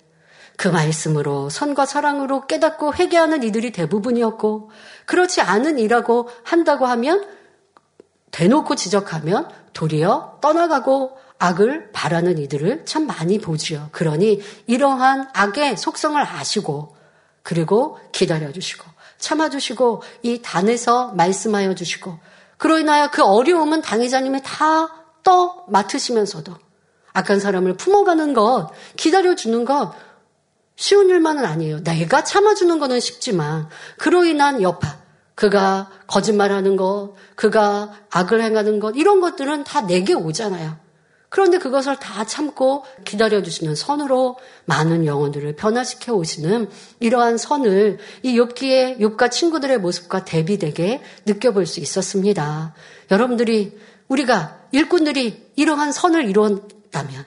그 0.56 0.66
말씀으로 0.66 1.48
선과 1.50 1.86
사랑으로 1.86 2.48
깨닫고 2.48 2.94
회개하는 2.94 3.44
이들이 3.44 3.70
대부분이었고, 3.70 4.70
그렇지 5.06 5.40
않은 5.40 5.78
이라고 5.78 6.28
한다고 6.42 6.86
하면 6.86 7.24
대놓고 8.32 8.74
지적하면 8.74 9.48
도리어 9.72 10.38
떠나가고 10.40 11.16
악을 11.38 11.90
바라는 11.92 12.38
이들을 12.38 12.84
참 12.84 13.06
많이 13.06 13.38
보지요. 13.38 13.88
그러니 13.92 14.40
이러한 14.66 15.28
악의 15.32 15.76
속성을 15.76 16.20
아시고 16.20 16.96
그리고 17.42 17.98
기다려 18.12 18.52
주시고 18.52 18.84
참아 19.18 19.50
주시고 19.50 20.02
이 20.22 20.42
단에서 20.42 21.12
말씀하여 21.12 21.74
주시고 21.74 22.18
그로 22.56 22.78
인하여 22.78 23.10
그 23.10 23.22
어려움은 23.24 23.82
당회장님이 23.82 24.42
다 24.44 24.98
떠 25.28 25.66
맡으시면서도 25.68 26.54
악한 27.12 27.38
사람을 27.38 27.74
품어가는 27.74 28.32
것, 28.32 28.70
기다려 28.96 29.34
주는 29.34 29.66
것 29.66 29.92
쉬운 30.74 31.10
일만은 31.10 31.44
아니에요. 31.44 31.82
내가 31.82 32.24
참아주는 32.24 32.78
거는 32.78 32.98
쉽지만 32.98 33.68
그로 33.98 34.24
인한 34.24 34.62
여파, 34.62 34.96
그가 35.34 35.90
거짓말하는 36.06 36.76
것, 36.76 37.14
그가 37.34 37.92
악을 38.10 38.40
행하는 38.40 38.80
것, 38.80 38.96
이런 38.96 39.20
것들은 39.20 39.64
다 39.64 39.82
내게 39.82 40.14
오잖아요. 40.14 40.78
그런데 41.28 41.58
그것을 41.58 41.96
다 41.96 42.24
참고 42.24 42.84
기다려주시는 43.04 43.74
선으로 43.74 44.38
많은 44.64 45.04
영혼들을 45.04 45.56
변화시켜 45.56 46.14
오시는 46.14 46.70
이러한 47.00 47.36
선을 47.36 47.98
이 48.22 48.38
욥기의 48.38 48.98
욥과 48.98 49.30
친구들의 49.30 49.78
모습과 49.78 50.24
대비되게 50.24 51.02
느껴볼 51.26 51.66
수 51.66 51.80
있었습니다. 51.80 52.74
여러분들이 53.10 53.78
우리가 54.08 54.58
일꾼들이 54.72 55.52
이러한 55.56 55.92
선을 55.92 56.28
이루었다면 56.28 57.24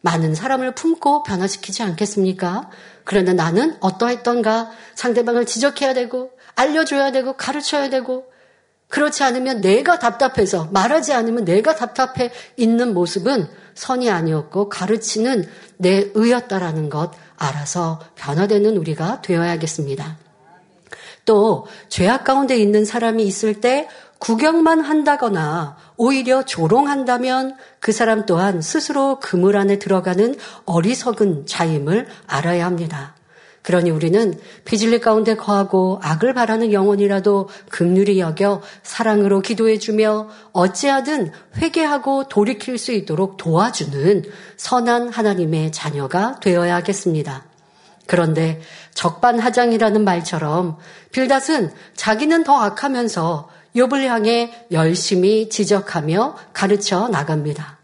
많은 0.00 0.34
사람을 0.34 0.74
품고 0.74 1.22
변화시키지 1.22 1.82
않겠습니까? 1.82 2.70
그런데 3.04 3.32
나는 3.32 3.76
어떠했던가 3.80 4.70
상대방을 4.94 5.46
지적해야 5.46 5.94
되고 5.94 6.30
알려줘야 6.54 7.12
되고 7.12 7.36
가르쳐야 7.36 7.88
되고 7.88 8.30
그렇지 8.88 9.22
않으면 9.22 9.60
내가 9.60 9.98
답답해서 9.98 10.68
말하지 10.72 11.12
않으면 11.12 11.44
내가 11.44 11.74
답답해 11.74 12.30
있는 12.56 12.94
모습은 12.94 13.48
선이 13.74 14.10
아니었고 14.10 14.68
가르치는 14.68 15.44
내 15.76 16.10
의였다라는 16.14 16.88
것 16.88 17.12
알아서 17.36 18.00
변화되는 18.16 18.76
우리가 18.76 19.22
되어야겠습니다. 19.22 20.16
또 21.24 21.66
죄악 21.88 22.24
가운데 22.24 22.56
있는 22.56 22.84
사람이 22.86 23.22
있을 23.24 23.60
때 23.60 23.86
구경만 24.18 24.80
한다거나 24.80 25.76
오히려 25.96 26.42
조롱한다면 26.42 27.56
그 27.80 27.92
사람 27.92 28.24
또한 28.24 28.62
스스로 28.62 29.20
그물 29.20 29.56
안에 29.56 29.78
들어가는 29.78 30.34
어리석은 30.64 31.46
자임을 31.46 32.08
알아야 32.26 32.64
합니다. 32.64 33.17
그러니 33.62 33.90
우리는 33.90 34.38
비질리 34.64 35.00
가운데 35.00 35.34
거하고 35.34 36.00
악을 36.02 36.32
바라는 36.32 36.72
영혼이라도 36.72 37.48
극률이 37.70 38.18
여겨 38.20 38.62
사랑으로 38.82 39.40
기도해주며 39.40 40.28
어찌하든 40.52 41.32
회개하고 41.58 42.28
돌이킬 42.28 42.78
수 42.78 42.92
있도록 42.92 43.36
도와주는 43.36 44.24
선한 44.56 45.10
하나님의 45.10 45.72
자녀가 45.72 46.38
되어야 46.40 46.76
하겠습니다. 46.76 47.44
그런데 48.06 48.60
적반하장이라는 48.94 50.02
말처럼 50.02 50.78
빌닷은 51.12 51.70
자기는 51.94 52.44
더 52.44 52.56
악하면서 52.56 53.50
욥을 53.76 54.06
향해 54.06 54.52
열심히 54.72 55.50
지적하며 55.50 56.36
가르쳐 56.54 57.08
나갑니다. 57.08 57.78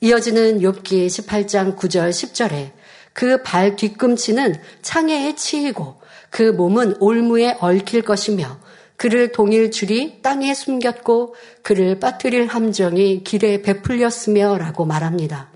이어지는 0.00 0.60
욥기 0.60 1.06
18장 1.06 1.76
9절 1.76 2.10
10절에 2.10 2.72
그 3.14 3.42
발 3.42 3.76
뒤꿈치는 3.76 4.56
창해에 4.82 5.34
치이고 5.36 6.00
그 6.28 6.42
몸은 6.42 6.96
올무에 7.00 7.56
얽힐 7.60 8.02
것이며 8.02 8.58
그를 8.96 9.32
동일 9.32 9.70
줄이 9.70 10.20
땅에 10.20 10.52
숨겼고 10.52 11.34
그를 11.62 11.98
빠뜨릴 11.98 12.46
함정이 12.46 13.24
길에 13.24 13.62
베풀렸으며 13.62 14.58
라고 14.58 14.84
말합니다. 14.84 15.48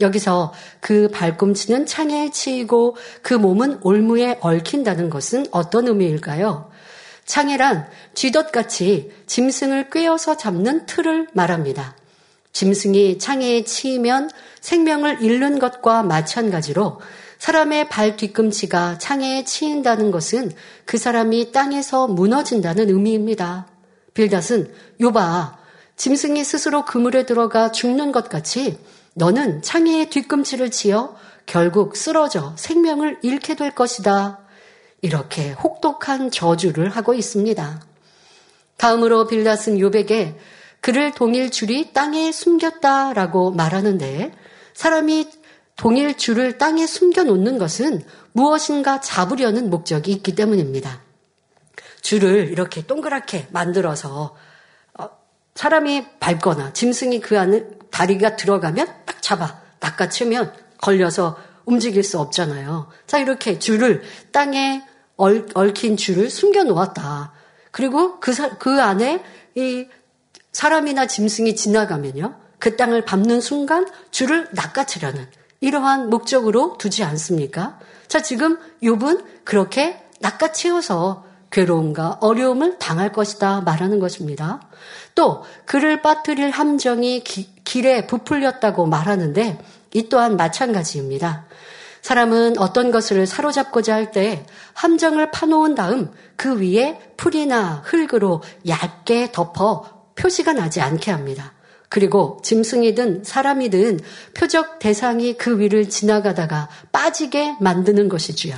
여기서 0.00 0.52
그 0.80 1.08
발꿈치는 1.08 1.84
창에 1.86 2.30
치이고 2.30 2.96
그 3.22 3.34
몸은 3.34 3.80
올무에 3.82 4.38
얽힌다는 4.40 5.10
것은 5.10 5.46
어떤 5.50 5.88
의미일까요? 5.88 6.70
창해란 7.26 7.86
쥐덫같이 8.14 9.12
짐승을 9.26 9.90
꿰어서 9.90 10.36
잡는 10.36 10.86
틀을 10.86 11.28
말합니다. 11.32 11.96
짐승이 12.52 13.18
창해에 13.18 13.64
치이면 13.64 14.30
생명을 14.60 15.22
잃는 15.22 15.58
것과 15.58 16.02
마찬가지로 16.02 17.00
사람의 17.38 17.88
발 17.88 18.16
뒤꿈치가 18.16 18.98
창해에 18.98 19.44
치인다는 19.44 20.10
것은 20.10 20.52
그 20.84 20.98
사람이 20.98 21.52
땅에서 21.52 22.06
무너진다는 22.06 22.90
의미입니다. 22.90 23.66
빌닷은 24.14 24.72
요바 25.00 25.58
짐승이 25.96 26.44
스스로 26.44 26.84
그물에 26.84 27.24
들어가 27.24 27.72
죽는 27.72 28.12
것 28.12 28.28
같이 28.28 28.78
너는 29.14 29.62
창해에 29.62 30.10
뒤꿈치를 30.10 30.70
치어 30.70 31.16
결국 31.46 31.96
쓰러져 31.96 32.54
생명을 32.56 33.18
잃게 33.22 33.54
될 33.54 33.74
것이다. 33.74 34.40
이렇게 35.02 35.52
혹독한 35.52 36.30
저주를 36.30 36.90
하고 36.90 37.14
있습니다. 37.14 37.82
다음으로 38.76 39.26
빌닷은 39.26 39.80
요백에 39.80 40.36
그를 40.80 41.12
동일 41.12 41.50
줄이 41.50 41.92
땅에 41.92 42.32
숨겼다라고 42.32 43.52
말하는데 43.52 44.32
사람이 44.74 45.30
동일 45.76 46.16
줄을 46.16 46.58
땅에 46.58 46.86
숨겨 46.86 47.22
놓는 47.22 47.58
것은 47.58 48.02
무엇인가 48.32 49.00
잡으려는 49.00 49.70
목적이 49.70 50.12
있기 50.12 50.34
때문입니다. 50.34 51.00
줄을 52.00 52.48
이렇게 52.50 52.86
동그랗게 52.86 53.48
만들어서 53.50 54.36
어, 54.98 55.08
사람이 55.54 56.18
밟거나 56.18 56.72
짐승이 56.72 57.20
그 57.20 57.38
안에 57.38 57.64
다리가 57.90 58.36
들어가면 58.36 58.86
딱 59.04 59.22
잡아 59.22 59.60
낚아채면 59.80 60.54
걸려서 60.78 61.38
움직일 61.64 62.02
수 62.02 62.18
없잖아요. 62.18 62.88
자 63.06 63.18
이렇게 63.18 63.58
줄을 63.58 64.02
땅에 64.32 64.82
얽, 65.16 65.76
힌 65.76 65.96
줄을 65.96 66.30
숨겨 66.30 66.64
놓았다. 66.64 67.32
그리고 67.70 68.18
그, 68.20 68.32
사, 68.32 68.56
그 68.56 68.80
안에 68.82 69.22
이 69.54 69.86
사람이나 70.52 71.06
짐승이 71.06 71.56
지나가면요. 71.56 72.34
그 72.58 72.76
땅을 72.76 73.04
밟는 73.04 73.40
순간 73.40 73.86
줄을 74.10 74.48
낚아채려는 74.52 75.26
이러한 75.60 76.10
목적으로 76.10 76.76
두지 76.78 77.04
않습니까? 77.04 77.78
자, 78.08 78.22
지금 78.22 78.58
욥은 78.82 79.24
그렇게 79.44 80.02
낚아채어서 80.20 81.24
괴로움과 81.50 82.18
어려움을 82.20 82.78
당할 82.78 83.12
것이다 83.12 83.62
말하는 83.62 83.98
것입니다. 83.98 84.60
또 85.14 85.44
그를 85.64 86.00
빠뜨릴 86.02 86.50
함정이 86.50 87.24
기, 87.24 87.52
길에 87.64 88.06
부풀렸다고 88.06 88.86
말하는데 88.86 89.58
이 89.92 90.08
또한 90.08 90.36
마찬가지입니다. 90.36 91.46
사람은 92.02 92.58
어떤 92.58 92.90
것을 92.90 93.26
사로잡고자 93.26 93.94
할 93.94 94.12
때 94.12 94.46
함정을 94.74 95.30
파놓은 95.30 95.74
다음 95.74 96.10
그 96.36 96.60
위에 96.60 96.98
풀이나 97.16 97.82
흙으로 97.84 98.42
얇게 98.66 99.32
덮어 99.32 99.99
표시가 100.20 100.52
나지 100.52 100.80
않게 100.80 101.10
합니다. 101.10 101.52
그리고 101.88 102.40
짐승이든 102.44 103.24
사람이든 103.24 104.00
표적 104.34 104.78
대상이 104.78 105.36
그 105.36 105.58
위를 105.58 105.88
지나가다가 105.88 106.68
빠지게 106.92 107.56
만드는 107.60 108.08
것이지요. 108.08 108.54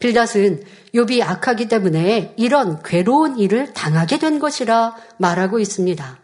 빌닷은 0.00 0.64
욥이 0.94 1.22
악하기 1.22 1.68
때문에 1.68 2.34
이런 2.36 2.82
괴로운 2.82 3.38
일을 3.38 3.72
당하게 3.74 4.18
된 4.18 4.38
것이라 4.38 4.96
말하고 5.18 5.58
있습니다. 5.60 6.18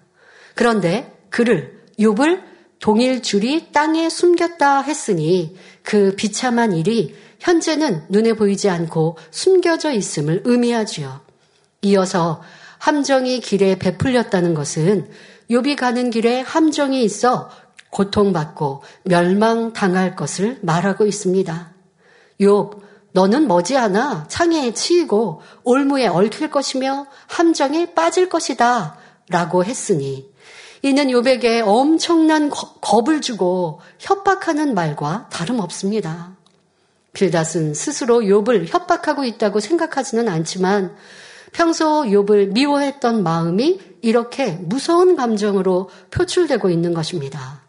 그런데 0.55 1.12
그를 1.31 1.81
욥을 1.98 2.42
동일 2.81 3.22
줄이 3.22 3.70
땅에 3.72 4.09
숨겼다 4.09 4.83
했으니 4.83 5.57
그 5.83 6.14
비참한 6.16 6.72
일이 6.72 7.14
현재는 7.40 8.07
눈에 8.09 8.33
보이지 8.35 8.68
않고 8.70 9.18
숨겨져 9.31 9.92
있음을 9.92 10.42
의미하지요. 10.44 11.20
이어서 11.83 12.42
함정이 12.85 13.40
길에 13.40 13.79
베풀렸다는 13.79 14.53
것은 14.53 15.09
욥이 15.51 15.75
가는 15.75 16.11
길에 16.11 16.42
함정이 16.42 17.03
있어 17.03 17.49
고통받고 17.88 18.83
멸망당할 19.05 20.14
것을 20.16 20.59
말하고 20.61 21.07
있습니다. 21.07 21.73
욥, 22.42 22.83
너는 23.12 23.49
머지않아 23.49 24.27
창에 24.29 24.75
치이고 24.75 25.40
올무에 25.62 26.09
얽힐 26.09 26.51
것이며 26.51 27.07
함정에 27.27 27.94
빠질 27.94 28.29
것이다. 28.29 28.99
라고 29.31 29.64
했으니 29.64 30.31
이는 30.83 31.07
욥에게 31.07 31.62
엄청난 31.64 32.51
겁을 32.51 33.23
주고 33.23 33.81
협박하는 33.99 34.75
말과 34.75 35.31
다름없습니다. 35.33 36.37
빌닷은 37.14 37.73
스스로 37.73 38.20
욥을 38.20 38.66
협박하고 38.68 39.25
있다고 39.25 39.61
생각하지는 39.61 40.29
않지만 40.29 40.94
평소 41.55 42.03
욥을 42.03 42.53
미워했던 42.53 43.23
마음이 43.23 43.81
이렇게 44.03 44.51
무서운 44.51 45.14
감정으로 45.17 45.88
표출되고 46.11 46.69
있는 46.69 46.93
것입니다. 46.93 47.62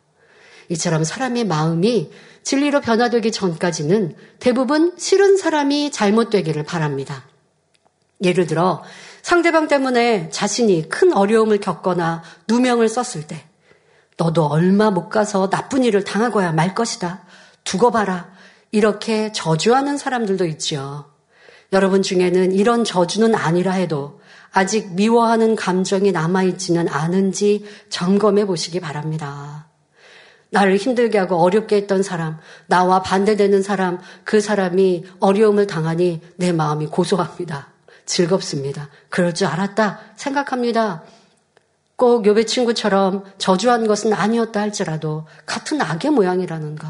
이처럼 0.70 1.04
사람의 1.04 1.46
마음이 1.46 2.12
진리로 2.44 2.82
변화되기 2.82 3.32
전까지는 3.32 4.16
대부분 4.40 4.96
싫은 4.98 5.38
사람이 5.38 5.92
잘못되기를 5.92 6.64
바랍니다. 6.64 7.26
예를 8.24 8.48
들어 8.48 8.84
상대방 9.22 9.68
때문에 9.68 10.30
자신이 10.32 10.90
큰 10.90 11.14
어려움을 11.14 11.60
겪거나 11.60 12.24
누명을 12.48 12.90
썼을 12.90 13.28
때 13.28 13.46
너도 14.18 14.48
얼마 14.48 14.90
못 14.90 15.10
가서 15.10 15.50
나쁜 15.52 15.84
일을 15.84 16.04
당하고야 16.04 16.54
말 16.54 16.74
것이다. 16.74 17.24
두고 17.64 17.92
봐라. 17.92 18.34
이렇게 18.72 19.32
저주하는 19.32 19.98
사람들도 19.98 20.46
있지요. 20.46 21.15
여러분 21.74 22.02
중에는 22.02 22.52
이런 22.54 22.84
저주는 22.84 23.34
아니라 23.36 23.74
해도 23.74 24.20
아직 24.52 24.94
미워하는 24.94 25.56
감정이 25.56 26.12
남아있지는 26.12 26.88
않은지 26.88 27.66
점검해 27.90 28.46
보시기 28.46 28.80
바랍니다. 28.80 29.68
나를 30.50 30.78
힘들게 30.78 31.18
하고 31.18 31.36
어렵게 31.38 31.76
했던 31.76 32.02
사람, 32.02 32.38
나와 32.68 33.02
반대되는 33.02 33.62
사람, 33.62 34.00
그 34.24 34.40
사람이 34.40 35.06
어려움을 35.20 35.68
당하니 35.68 36.22
내 36.38 36.54
마음이 36.54 36.88
고소합니다. 36.88 37.68
즐겁습니다. 38.06 38.90
그럴 39.10 39.34
줄 39.34 39.48
알았다 39.48 40.00
생각합니다. 40.16 41.04
꼭 41.98 42.24
욥의 42.24 42.48
친구처럼 42.48 43.26
저주한 43.38 43.88
것은 43.88 44.14
아니었다 44.14 44.62
할지라도 44.62 45.26
같은 45.46 45.82
악의 45.82 46.12
모양이라는 46.12 46.76
것, 46.76 46.88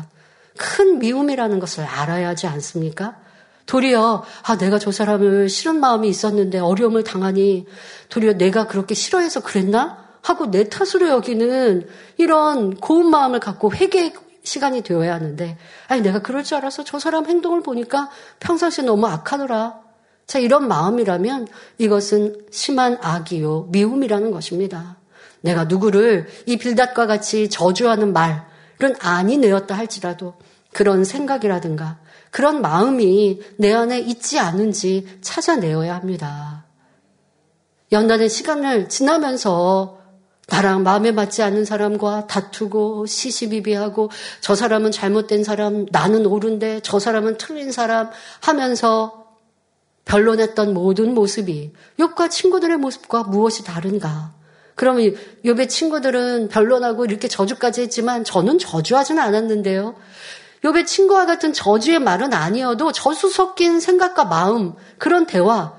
큰 0.58 1.00
미움이라는 1.00 1.60
것을 1.60 1.84
알아야 1.84 2.30
하지 2.30 2.48
않습니까? 2.48 3.16
도리어 3.66 4.24
아 4.44 4.58
내가 4.58 4.80
저 4.80 4.92
사람을 4.92 5.50
싫은 5.50 5.80
마음이 5.80 6.08
있었는데 6.08 6.60
어려움을 6.60 7.04
당하니 7.04 7.66
도리어 8.10 8.34
내가 8.34 8.68
그렇게 8.68 8.94
싫어해서 8.94 9.42
그랬나 9.42 10.06
하고 10.22 10.50
내 10.50 10.70
탓으로 10.70 11.08
여기는 11.10 11.88
이런 12.18 12.76
고운 12.76 13.10
마음을 13.10 13.40
갖고 13.40 13.74
회개 13.74 14.14
시간이 14.44 14.82
되어야 14.82 15.14
하는데 15.14 15.58
아니 15.88 16.02
내가 16.02 16.20
그럴 16.20 16.44
줄 16.44 16.58
알아서 16.58 16.84
저 16.84 17.00
사람 17.00 17.26
행동을 17.26 17.62
보니까 17.62 18.10
평상시에 18.40 18.86
너무 18.86 19.08
악하더라. 19.08 19.82
자 20.28 20.40
이런 20.40 20.68
마음이라면 20.68 21.48
이것은 21.78 22.46
심한 22.52 22.98
악이요 23.02 23.68
미움이라는 23.72 24.32
것입니다. 24.32 24.98
내가 25.42 25.66
누구를 25.66 26.28
이 26.48 26.58
빌닷과 26.58 27.06
같이 27.06 27.50
저주하는 27.50 28.14
말은 28.14 28.96
아니 29.00 29.38
내었다 29.38 29.76
할지라도 29.76 30.34
그런 30.74 31.04
생각이라든가 31.04 32.00
그런 32.36 32.62
마음이 32.62 33.40
내 33.56 33.72
안에 33.72 33.98
있지 33.98 34.40
않은지 34.40 35.08
찾아내어야 35.22 35.96
합니다. 35.96 36.66
연단의 37.94 38.28
시간을 38.28 38.90
지나면서 38.90 40.00
나랑 40.50 40.84
마음에 40.84 41.14
맞지 41.14 41.44
않는 41.44 41.64
사람과 41.64 42.28
다투고 42.28 43.06
시시비비하고 43.06 44.12
저 44.42 44.54
사람은 44.54 44.92
잘못된 44.92 45.46
사람, 45.46 45.86
나는 45.94 46.26
옳은데 46.26 46.82
저 46.84 47.00
사람은 47.00 47.38
틀린 47.38 47.72
사람 47.72 48.10
하면서 48.42 49.28
변론했던 50.04 50.74
모든 50.74 51.14
모습이 51.14 51.72
욕과 52.00 52.28
친구들의 52.28 52.76
모습과 52.76 53.24
무엇이 53.24 53.64
다른가? 53.64 54.34
그러면 54.76 55.16
욕의 55.46 55.70
친구들은 55.70 56.50
변론하고 56.50 57.06
이렇게 57.06 57.30
저주까지 57.30 57.84
했지만 57.84 58.26
저는 58.26 58.60
저주하지는 58.60 59.24
않았는데요. 59.24 59.96
욥의 60.66 60.88
친구와 60.88 61.28
같은 61.28 61.54
저주의 61.54 62.00
말은 62.00 62.34
아니어도 62.34 62.92
저수 62.92 63.30
섞인 63.30 63.80
생각과 63.80 64.26
마음, 64.26 64.74
그런 64.98 65.28
대화, 65.28 65.74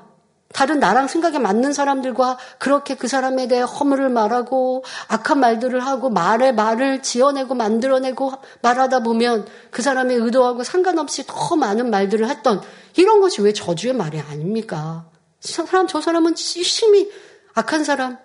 다른 0.53 0.79
나랑 0.79 1.09
생각에 1.09 1.39
맞는 1.39 1.73
사람들과 1.73 2.39
그렇게 2.59 2.95
그 2.95 3.09
사람에 3.09 3.49
대해 3.49 3.63
허물을 3.63 4.09
말하고 4.09 4.85
악한 5.09 5.41
말들을 5.41 5.81
하고 5.81 6.09
말에 6.09 6.53
말을 6.53 7.03
지어내고 7.03 7.55
만들어내고 7.55 8.33
말하다 8.63 9.01
보면 9.01 9.47
그 9.71 9.83
사람의 9.83 10.17
의도하고 10.19 10.63
상관없이 10.63 11.25
더 11.27 11.57
많은 11.57 11.91
말들을 11.91 12.29
했던 12.29 12.63
이런 12.97 13.21
것이 13.21 13.43
왜 13.43 13.53
저주의 13.53 13.93
말이 13.93 14.21
아닙니까? 14.21 15.07
저 15.41 15.67
사람, 15.67 15.89
저 15.89 16.01
사람은 16.01 16.37
심히 16.37 17.11
악한 17.55 17.83
사람, 17.83 18.19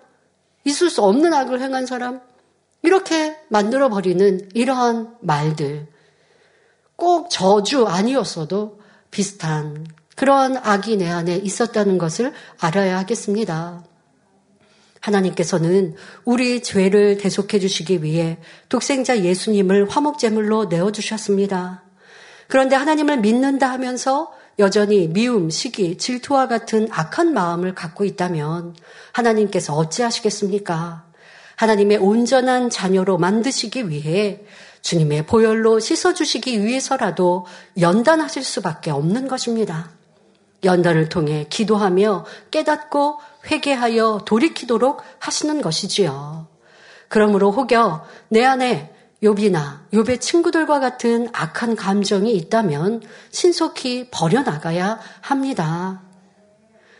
있을 0.64 0.90
수 0.90 1.02
없는 1.02 1.34
악을 1.34 1.60
행한 1.60 1.86
사람, 1.86 2.20
이렇게 2.82 3.36
만들어 3.48 3.88
버리는 3.88 4.48
이러한 4.54 5.16
말들. 5.20 5.91
꼭 7.02 7.30
저주 7.30 7.88
아니었어도 7.88 8.78
비슷한 9.10 9.88
그러한 10.14 10.56
악이 10.56 10.98
내 10.98 11.10
안에 11.10 11.34
있었다는 11.34 11.98
것을 11.98 12.32
알아야 12.60 12.96
하겠습니다. 12.98 13.82
하나님께서는 15.00 15.96
우리 16.24 16.62
죄를 16.62 17.18
대속해 17.18 17.58
주시기 17.58 18.04
위해 18.04 18.38
독생자 18.68 19.18
예수님을 19.18 19.90
화목제물로 19.90 20.66
내어 20.66 20.92
주셨습니다. 20.92 21.82
그런데 22.46 22.76
하나님을 22.76 23.18
믿는다 23.18 23.68
하면서 23.68 24.32
여전히 24.60 25.08
미움, 25.08 25.50
시기, 25.50 25.98
질투와 25.98 26.46
같은 26.46 26.86
악한 26.88 27.34
마음을 27.34 27.74
갖고 27.74 28.04
있다면 28.04 28.76
하나님께서 29.10 29.74
어찌하시겠습니까? 29.74 31.04
하나님의 31.56 31.98
온전한 31.98 32.70
자녀로 32.70 33.18
만드시기 33.18 33.88
위해 33.88 34.44
주님의 34.82 35.26
보혈로 35.26 35.78
씻어주시기 35.78 36.64
위해서라도 36.64 37.46
연단하실 37.80 38.44
수밖에 38.44 38.90
없는 38.90 39.28
것입니다. 39.28 39.90
연단을 40.64 41.08
통해 41.08 41.46
기도하며 41.48 42.24
깨닫고 42.50 43.18
회개하여 43.50 44.22
돌이키도록 44.24 45.02
하시는 45.18 45.60
것이지요. 45.60 46.46
그러므로 47.08 47.50
혹여 47.50 48.04
내 48.28 48.44
안에 48.44 48.92
욥이나 49.22 49.90
욥의 49.92 50.20
친구들과 50.20 50.80
같은 50.80 51.28
악한 51.32 51.76
감정이 51.76 52.34
있다면 52.34 53.02
신속히 53.30 54.08
버려나가야 54.10 54.98
합니다. 55.20 56.02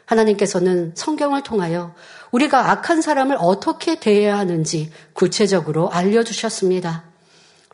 하나님께서는 0.07 0.93
성경을 0.95 1.43
통하여 1.43 1.95
우리가 2.31 2.71
악한 2.71 3.03
사람을 3.03 3.37
어떻게 3.41 3.99
대해야 3.99 4.39
하는지 4.39 4.91
구체적으로 5.15 5.91
알려주셨습니다. 5.91 7.12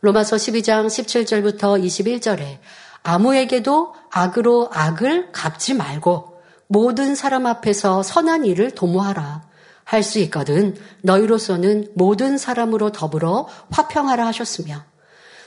로마서 0.01 0.37
12장 0.37 0.87
17절부터 0.87 1.83
21절에 1.85 2.59
아무에게도 3.03 3.95
악으로 4.11 4.71
악을 4.73 5.33
갚지 5.33 5.75
말고 5.75 6.39
모든 6.67 7.15
사람 7.15 7.47
앞에서 7.47 8.03
선한 8.03 8.45
일을 8.45 8.73
도모하라. 8.73 9.49
할 9.85 10.03
수 10.03 10.19
있거든 10.19 10.77
너희로서는 11.03 11.93
모든 11.95 12.37
사람으로 12.37 12.93
더불어 12.93 13.49
화평하라 13.71 14.27
하셨으며 14.27 14.85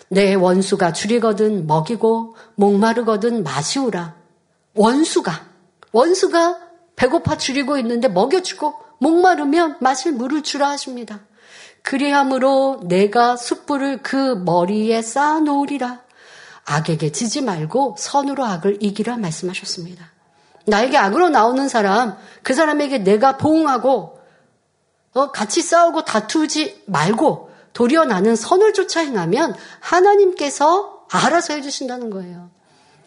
내 0.10 0.34
원수가 0.34 0.94
줄이거든 0.94 1.68
먹이고 1.68 2.36
목마르거든 2.56 3.44
마시우라. 3.44 4.16
원수가 4.74 5.32
원수가 5.92 6.58
배고파 6.96 7.38
줄이고 7.38 7.78
있는데 7.78 8.08
먹여주고 8.08 8.74
목마르면 9.00 9.78
마실 9.80 10.12
물을 10.12 10.42
주라 10.42 10.70
하십니다. 10.70 11.20
그리함으로 11.84 12.82
내가 12.86 13.36
숯불을 13.36 14.02
그 14.04 14.16
머리에 14.16 15.02
쌓아 15.02 15.40
놓으리라. 15.40 16.02
악에게 16.66 17.12
지지 17.12 17.42
말고 17.42 17.96
선으로 17.98 18.46
악을 18.46 18.78
이기라 18.82 19.18
말씀하셨습니다. 19.18 20.12
나에게 20.66 20.98
악으로 20.98 21.30
나오는 21.30 21.68
사람, 21.68 22.18
그 22.44 22.54
사람에게 22.54 23.00
내가 23.00 23.38
보응하고 23.38 24.20
어, 25.14 25.32
같이 25.32 25.62
싸우고 25.62 26.06
다투지 26.06 26.84
말고 26.86 27.52
도리어 27.74 28.06
나는 28.06 28.36
선을 28.36 28.74
쫓아 28.74 29.02
행하면 29.02 29.56
하나님께서 29.80 31.06
알아서 31.12 31.54
해주신다는 31.56 32.10
거예요. 32.10 32.50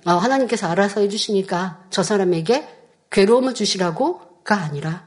어, 0.04 0.12
하나님께서 0.12 0.68
알아서 0.68 1.00
해주시니까 1.00 1.84
저 1.90 2.02
사람에게 2.02 2.68
괴로움을 3.10 3.54
주시라고가 3.54 4.56
아니라 4.56 5.03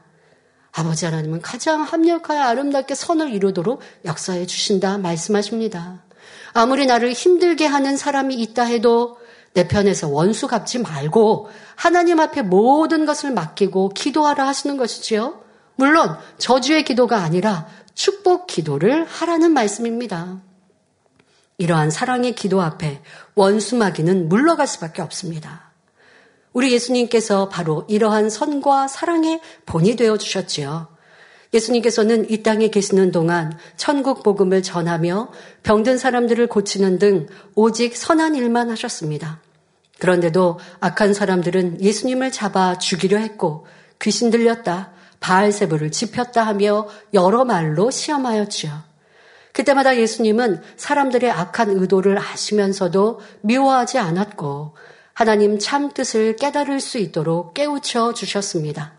아버지 0.78 1.06
하나님은 1.06 1.42
가장 1.42 1.82
합력하여 1.82 2.40
아름답게 2.40 2.94
선을 2.94 3.32
이루도록 3.32 3.80
역사해 4.04 4.46
주신다 4.46 4.96
말씀하십니다. 4.98 6.04
아무리 6.52 6.86
나를 6.86 7.12
힘들게 7.12 7.66
하는 7.66 7.96
사람이 7.96 8.36
있다 8.36 8.62
해도 8.62 9.18
내 9.54 9.66
편에서 9.66 10.06
원수 10.08 10.46
갚지 10.46 10.78
말고 10.78 11.50
하나님 11.74 12.20
앞에 12.20 12.42
모든 12.42 13.06
것을 13.06 13.32
맡기고 13.32 13.88
기도하라 13.88 14.46
하시는 14.46 14.76
것이지요. 14.76 15.40
물론 15.74 16.16
저주의 16.38 16.84
기도가 16.84 17.18
아니라 17.24 17.66
축복 17.94 18.46
기도를 18.46 19.04
하라는 19.04 19.50
말씀입니다. 19.50 20.40
이러한 21.56 21.90
사랑의 21.90 22.36
기도 22.36 22.62
앞에 22.62 23.02
원수마귀는 23.34 24.28
물러갈 24.28 24.68
수밖에 24.68 25.02
없습니다. 25.02 25.67
우리 26.52 26.72
예수님께서 26.72 27.48
바로 27.48 27.84
이러한 27.88 28.30
선과 28.30 28.88
사랑의 28.88 29.40
본이 29.66 29.96
되어 29.96 30.16
주셨지요. 30.16 30.88
예수님께서는 31.54 32.30
이 32.30 32.42
땅에 32.42 32.68
계시는 32.68 33.10
동안 33.10 33.56
천국 33.76 34.22
복음을 34.22 34.62
전하며 34.62 35.30
병든 35.62 35.98
사람들을 35.98 36.46
고치는 36.46 36.98
등 36.98 37.26
오직 37.54 37.96
선한 37.96 38.34
일만 38.34 38.70
하셨습니다. 38.70 39.40
그런데도 39.98 40.58
악한 40.80 41.14
사람들은 41.14 41.80
예수님을 41.80 42.30
잡아 42.30 42.78
죽이려 42.78 43.18
했고 43.18 43.66
귀신 44.00 44.30
들렸다, 44.30 44.92
바알세부를 45.20 45.90
집혔다 45.90 46.46
하며 46.46 46.86
여러 47.14 47.44
말로 47.44 47.90
시험하였지요. 47.90 48.88
그때마다 49.52 49.96
예수님은 49.96 50.62
사람들의 50.76 51.30
악한 51.30 51.70
의도를 51.70 52.16
아시면서도 52.18 53.20
미워하지 53.40 53.98
않았고 53.98 54.74
하나님 55.18 55.58
참 55.58 55.90
뜻을 55.90 56.36
깨달을 56.36 56.78
수 56.78 56.96
있도록 56.96 57.52
깨우쳐 57.52 58.14
주셨습니다. 58.14 58.92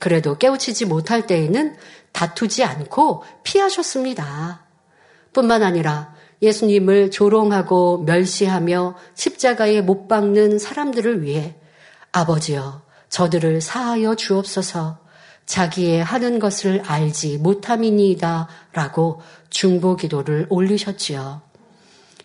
그래도 0.00 0.36
깨우치지 0.36 0.86
못할 0.86 1.28
때에는 1.28 1.76
다투지 2.10 2.64
않고 2.64 3.22
피하셨습니다. 3.44 4.64
뿐만 5.32 5.62
아니라 5.62 6.12
예수님을 6.42 7.12
조롱하고 7.12 7.98
멸시하며 7.98 8.96
십자가에 9.14 9.80
못 9.80 10.08
박는 10.08 10.58
사람들을 10.58 11.22
위해 11.22 11.54
아버지여 12.10 12.82
저들을 13.08 13.60
사하여 13.60 14.16
주옵소서 14.16 14.98
자기의 15.46 16.02
하는 16.02 16.40
것을 16.40 16.82
알지 16.84 17.38
못함이니이다 17.38 18.48
라고 18.72 19.22
중보 19.50 19.94
기도를 19.94 20.48
올리셨지요. 20.50 21.42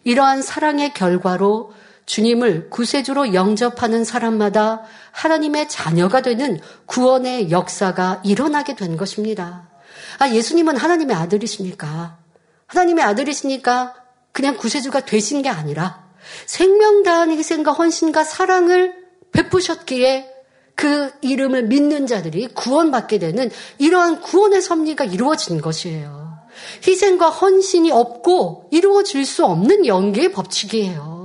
이러한 0.04 0.42
사랑의 0.42 0.96
결과로 0.96 1.74
주님을 2.10 2.72
구세주로 2.72 3.36
영접하는 3.36 4.04
사람마다 4.04 4.82
하나님의 5.12 5.69
자녀가 5.69 6.22
되는 6.24 6.60
구원의 6.88 7.52
역사가 7.52 8.24
일어나게 8.26 8.76
된 8.76 8.98
것입니다. 8.98 9.69
아, 10.17 10.28
예수님은 10.28 10.76
하나님의 10.76 11.15
아들이십니까? 11.15 12.17
하나님의 12.65 13.04
아들이시니까 13.06 13.93
그냥 14.32 14.58
구세주가 14.58 15.06
되신 15.06 15.43
게 15.43 15.50
아니라 15.50 16.10
생명 16.48 17.04
다한 17.04 17.30
희생과 17.30 17.74
헌신과 17.74 18.24
사랑을 18.24 18.95
베푸셨기에 19.32 20.32
그 20.74 21.12
이름을 21.22 21.67
믿는 21.67 22.08
자들이 22.08 22.48
구원받게 22.56 23.19
되는 23.19 23.52
이러한 23.78 24.22
구원의 24.22 24.63
섭리가 24.63 25.06
이루어진 25.06 25.62
것이에요. 25.62 26.39
희생과 26.88 27.30
헌신이 27.30 27.91
없고 27.91 28.69
이루어질 28.72 29.28
수 29.28 29.45
없는 29.45 29.86
연계의 29.86 30.32
법칙이에요. 30.32 31.19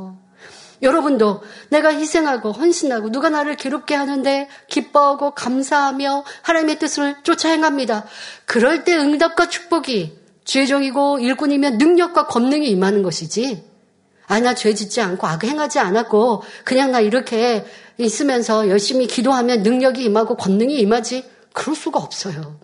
여러분도 0.85 1.43
내가 1.71 1.89
희생하고 1.89 2.53
헌신하고 2.53 3.11
누가 3.11 3.31
나를 3.31 3.57
괴롭게 3.57 3.95
하는데 3.95 4.49
기뻐하고 4.69 5.33
감사하며 5.33 6.25
하나님의 6.43 6.79
뜻을 6.79 7.17
쫓아 7.25 7.49
행합니다. 7.49 8.05
그럴 8.45 8.85
때 8.85 8.95
응답과 8.97 9.49
축복이 9.49 10.19
죄종이고 10.45 11.19
일꾼이면 11.19 11.79
능력과 11.79 12.27
권능이 12.27 12.69
임하는 12.69 13.03
것이지. 13.03 13.65
아, 14.27 14.41
나 14.41 14.55
죄 14.55 14.73
짓지 14.75 15.01
않고 15.01 15.27
악 15.27 15.45
행하지 15.45 15.79
않았고 15.81 16.43
그냥 16.65 16.93
나 16.93 17.01
이렇게 17.01 17.65
있으면서 17.99 18.69
열심히 18.69 19.07
기도하면 19.07 19.63
능력이 19.63 20.03
임하고 20.05 20.37
권능이 20.37 20.77
임하지. 20.79 21.25
그럴 21.53 21.75
수가 21.77 21.99
없어요. 22.01 22.59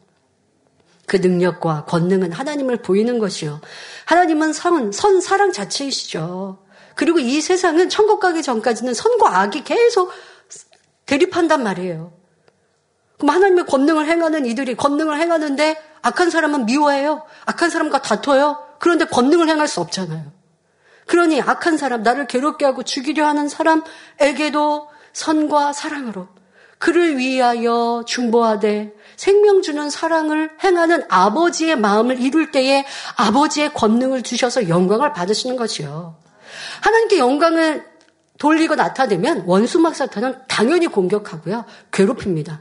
그 1.07 1.17
능력과 1.17 1.87
권능은 1.87 2.33
하나님을 2.33 2.83
보이는 2.83 3.19
것이요. 3.19 3.61
하나님은 4.05 4.53
선, 4.53 4.93
선 4.93 5.21
사랑 5.21 5.53
자체이시죠. 5.53 6.59
그리고 7.01 7.19
이 7.19 7.41
세상은 7.41 7.89
천국 7.89 8.21
가기 8.21 8.43
전까지는 8.43 8.93
선과 8.93 9.41
악이 9.41 9.65
계속 9.65 10.13
대립한단 11.07 11.63
말이에요. 11.63 12.13
그럼 13.17 13.35
하나님의 13.35 13.65
권능을 13.65 14.07
행하는 14.07 14.45
이들이 14.45 14.75
권능을 14.77 15.19
행하는데 15.19 15.83
악한 16.03 16.29
사람은 16.29 16.67
미워해요. 16.67 17.23
악한 17.47 17.71
사람과 17.71 18.03
다퉈요. 18.03 18.59
그런데 18.79 19.07
권능을 19.07 19.49
행할 19.49 19.67
수 19.67 19.81
없잖아요. 19.81 20.31
그러니 21.07 21.41
악한 21.41 21.79
사람, 21.79 22.03
나를 22.03 22.27
괴롭게 22.27 22.67
하고 22.67 22.83
죽이려 22.83 23.27
하는 23.27 23.49
사람에게도 23.49 24.91
선과 25.15 25.73
사랑으로 25.73 26.29
그를 26.77 27.17
위하여 27.17 28.05
중보하되 28.07 28.93
생명 29.17 29.63
주는 29.63 29.89
사랑을 29.89 30.51
행하는 30.63 31.05
아버지의 31.09 31.77
마음을 31.77 32.21
이룰 32.21 32.51
때에 32.51 32.85
아버지의 33.17 33.73
권능을 33.73 34.21
주셔서 34.21 34.69
영광을 34.69 35.15
받으시는 35.15 35.57
것이요. 35.57 36.20
하나님께 36.81 37.19
영광을 37.19 37.85
돌리고 38.39 38.75
나타내면 38.75 39.45
원수막 39.47 39.95
사탄은 39.95 40.35
당연히 40.49 40.87
공격하고요. 40.87 41.65
괴롭힙니다. 41.93 42.61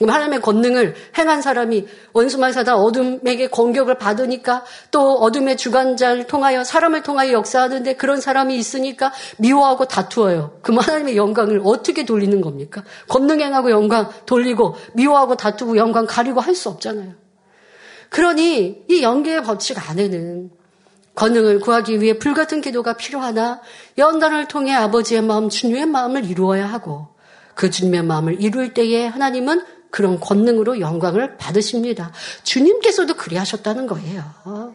하나님의 0.00 0.40
권능을 0.40 0.94
행한 1.16 1.40
사람이 1.40 1.86
원수마사다 2.12 2.76
어둠에게 2.76 3.46
공격을 3.46 3.96
받으니까 3.96 4.64
또 4.90 5.14
어둠의 5.14 5.56
주관자를 5.56 6.26
통하여 6.26 6.64
사람을 6.64 7.02
통하여 7.02 7.32
역사하는데 7.32 7.94
그런 7.94 8.20
사람이 8.20 8.56
있으니까 8.56 9.12
미워하고 9.38 9.86
다투어요. 9.86 10.58
그럼 10.62 10.80
하나님의 10.80 11.16
영광을 11.16 11.60
어떻게 11.64 12.04
돌리는 12.04 12.40
겁니까? 12.40 12.82
권능 13.08 13.40
행하고 13.40 13.70
영광 13.70 14.10
돌리고 14.26 14.74
미워하고 14.94 15.36
다투고 15.36 15.76
영광 15.76 16.06
가리고 16.06 16.40
할 16.40 16.54
수 16.54 16.68
없잖아요. 16.68 17.14
그러니 18.10 18.84
이 18.88 19.02
연계의 19.02 19.42
법칙 19.42 19.90
안에는 19.90 20.50
권능을 21.14 21.60
구하기 21.60 22.00
위해 22.00 22.18
불같은 22.18 22.60
기도가 22.60 22.94
필요하나 22.94 23.60
연단을 23.98 24.48
통해 24.48 24.74
아버지의 24.74 25.22
마음, 25.22 25.48
주님의 25.48 25.86
마음을 25.86 26.24
이루어야 26.24 26.66
하고 26.66 27.08
그 27.54 27.70
주님의 27.70 28.02
마음을 28.02 28.42
이룰 28.42 28.74
때에 28.74 29.06
하나님은 29.06 29.64
그런 29.90 30.18
권능으로 30.18 30.80
영광을 30.80 31.36
받으십니다. 31.36 32.10
주님께서도 32.42 33.14
그리 33.14 33.36
하셨다는 33.36 33.86
거예요. 33.86 34.74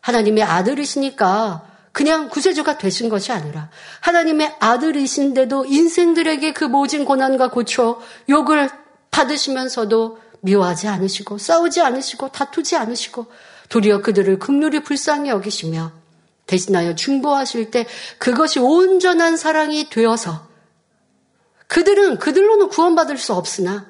하나님의 0.00 0.44
아들이시니까 0.44 1.66
그냥 1.90 2.28
구세주가 2.28 2.78
되신 2.78 3.08
것이 3.08 3.32
아니라 3.32 3.68
하나님의 4.00 4.56
아들이신데도 4.60 5.64
인생들에게 5.64 6.52
그 6.52 6.64
모진 6.64 7.04
고난과 7.04 7.50
고초, 7.50 8.00
욕을 8.28 8.70
받으시면서도 9.10 10.18
미워하지 10.40 10.86
않으시고 10.86 11.38
싸우지 11.38 11.80
않으시고 11.80 12.28
다투지 12.28 12.76
않으시고 12.76 13.26
도리어 13.68 14.02
그들을 14.02 14.38
극률이 14.38 14.82
불쌍히 14.82 15.30
여기시며 15.30 15.92
대신하여 16.46 16.94
중보하실 16.94 17.70
때 17.70 17.86
그것이 18.18 18.60
온전한 18.60 19.36
사랑이 19.36 19.90
되어서 19.90 20.46
그들은 21.66 22.18
그들로는 22.18 22.68
구원받을 22.68 23.18
수 23.18 23.34
없으나 23.34 23.86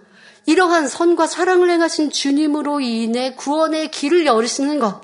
이러한 0.46 0.86
선과 0.86 1.26
사랑을 1.26 1.70
행하신 1.70 2.10
주님으로 2.10 2.80
인해 2.80 3.34
구원의 3.34 3.90
길을 3.90 4.26
열으시는 4.26 4.78
것, 4.78 5.00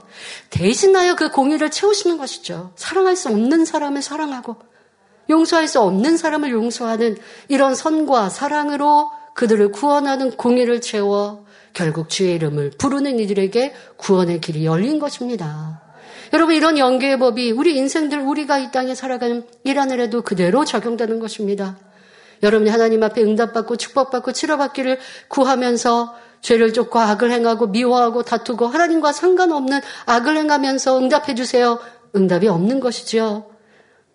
대신하여 0.50 1.16
그 1.16 1.30
공의를 1.30 1.70
채우시는 1.70 2.16
것이죠. 2.16 2.72
사랑할 2.76 3.16
수 3.16 3.28
없는 3.28 3.64
사람을 3.64 4.02
사랑하고, 4.02 4.56
용서할 5.28 5.66
수 5.66 5.80
없는 5.80 6.16
사람을 6.16 6.50
용서하는 6.52 7.18
이런 7.48 7.74
선과 7.74 8.28
사랑으로 8.28 9.11
그들을 9.35 9.72
구원하는 9.72 10.30
공의를 10.37 10.80
채워 10.80 11.44
결국 11.72 12.08
주의 12.08 12.35
이름을 12.35 12.72
부르는 12.78 13.18
이들에게 13.18 13.72
구원의 13.96 14.40
길이 14.40 14.66
열린 14.66 14.98
것입니다. 14.98 15.82
여러분 16.32 16.54
이런 16.54 16.78
연계의 16.78 17.18
법이 17.18 17.50
우리 17.50 17.76
인생들 17.76 18.18
우리가 18.20 18.58
이 18.58 18.70
땅에 18.70 18.94
살아가는 18.94 19.44
일 19.64 19.78
하늘에도 19.78 20.22
그대로 20.22 20.64
적용되는 20.64 21.18
것입니다. 21.18 21.78
여러분이 22.42 22.70
하나님 22.70 23.02
앞에 23.02 23.22
응답받고 23.22 23.76
축복받고 23.76 24.32
치료받기를 24.32 24.98
구하면서 25.28 26.14
죄를 26.40 26.72
쫓고 26.72 26.98
악을 26.98 27.30
행하고 27.30 27.68
미워하고 27.68 28.24
다투고 28.24 28.66
하나님과 28.66 29.12
상관없는 29.12 29.80
악을 30.06 30.37
행하면서 30.37 30.98
응답해 30.98 31.35
주세요. 31.35 31.78
응답이 32.16 32.48
없는 32.48 32.80
것이지요. 32.80 33.46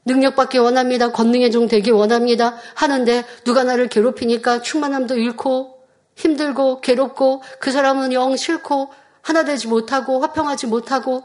능력받기 0.06 0.58
원합니다. 0.58 1.12
권능의 1.12 1.52
종 1.52 1.67
되기 1.67 1.91
원합니다. 1.91 2.56
하는데 2.74 3.24
누가 3.43 3.63
나를 3.63 3.88
괴롭히니까 3.89 4.62
충만함도 4.62 5.17
잃고 5.17 5.77
힘들고 6.18 6.82
괴롭고 6.82 7.42
그 7.60 7.72
사람은 7.72 8.12
영 8.12 8.36
싫고 8.36 8.90
하나 9.22 9.46
되지 9.46 9.68
못하고 9.68 10.20
화평하지 10.22 10.68
못하고 10.68 11.24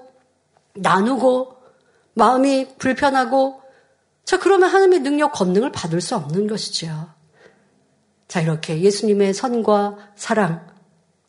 나누고 0.75 1.57
마음이 2.15 2.77
불편하고 2.79 3.63
자, 4.25 4.39
그러면 4.39 4.69
하나님의 4.69 5.01
능력, 5.01 5.33
권능을 5.33 5.73
받을 5.73 6.01
수 6.01 6.15
없는 6.15 6.47
것이죠. 6.47 7.09
자, 8.29 8.41
이렇게 8.41 8.81
예수님의 8.81 9.35
선과 9.35 9.97
사랑, 10.15 10.67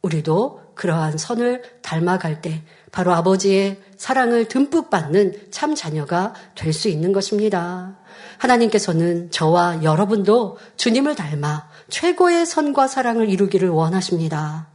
우리도 0.01 0.61
그러한 0.75 1.17
선을 1.17 1.63
닮아갈 1.81 2.41
때 2.41 2.63
바로 2.91 3.11
아버지의 3.13 3.81
사랑을 3.97 4.47
듬뿍 4.47 4.89
받는 4.89 5.47
참 5.51 5.73
자녀가 5.75 6.33
될 6.55 6.73
수 6.73 6.89
있는 6.89 7.13
것입니다. 7.13 7.97
하나님께서는 8.37 9.31
저와 9.31 9.83
여러분도 9.83 10.57
주님을 10.77 11.15
닮아 11.15 11.69
최고의 11.93 12.47
선과 12.47 12.87
사랑을 12.87 13.29
이루기를 13.29 13.69
원하십니다. 13.69 14.65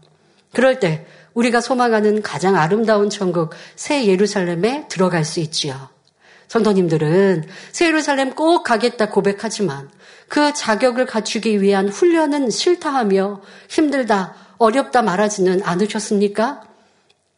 그럴 0.54 0.78
때 0.78 1.04
우리가 1.34 1.60
소망하는 1.60 2.22
가장 2.22 2.54
아름다운 2.54 3.10
천국 3.10 3.50
새 3.74 4.06
예루살렘에 4.06 4.86
들어갈 4.86 5.24
수 5.24 5.40
있지요. 5.40 5.88
성도님들은 6.46 7.44
새 7.72 7.86
예루살렘 7.86 8.34
꼭 8.34 8.62
가겠다 8.62 9.10
고백하지만 9.10 9.90
그 10.28 10.54
자격을 10.54 11.06
갖추기 11.06 11.60
위한 11.60 11.88
훈련은 11.88 12.50
싫다 12.50 12.94
하며 12.94 13.40
힘들다, 13.68 14.34
어렵다 14.58 15.02
말하지는 15.02 15.62
않으셨습니까? 15.64 16.62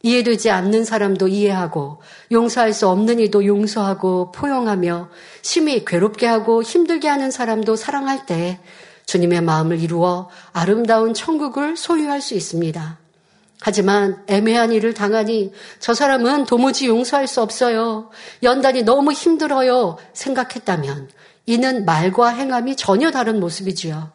이해되지 0.03 0.51
않는 0.51 0.85
사람도 0.85 1.27
이해하고 1.27 2.01
용서할 2.31 2.73
수 2.73 2.87
없는 2.87 3.19
이도 3.19 3.47
용서하고 3.47 4.31
포용하며 4.31 5.09
심히 5.41 5.85
괴롭게 5.85 6.27
하고 6.27 6.61
힘들게 6.61 7.07
하는 7.07 7.31
사람도 7.31 7.75
사랑할 7.75 8.27
때 8.27 8.59
주님의 9.11 9.41
마음을 9.41 9.81
이루어 9.81 10.29
아름다운 10.53 11.13
천국을 11.13 11.75
소유할 11.75 12.21
수 12.21 12.33
있습니다. 12.33 12.97
하지만 13.59 14.23
애매한 14.27 14.71
일을 14.71 14.93
당하니 14.93 15.51
저 15.79 15.93
사람은 15.93 16.45
도무지 16.45 16.87
용서할 16.87 17.27
수 17.27 17.41
없어요. 17.41 18.09
연단이 18.41 18.83
너무 18.83 19.11
힘들어요. 19.11 19.97
생각했다면 20.13 21.09
이는 21.45 21.83
말과 21.83 22.29
행함이 22.29 22.77
전혀 22.77 23.11
다른 23.11 23.41
모습이지요. 23.41 24.13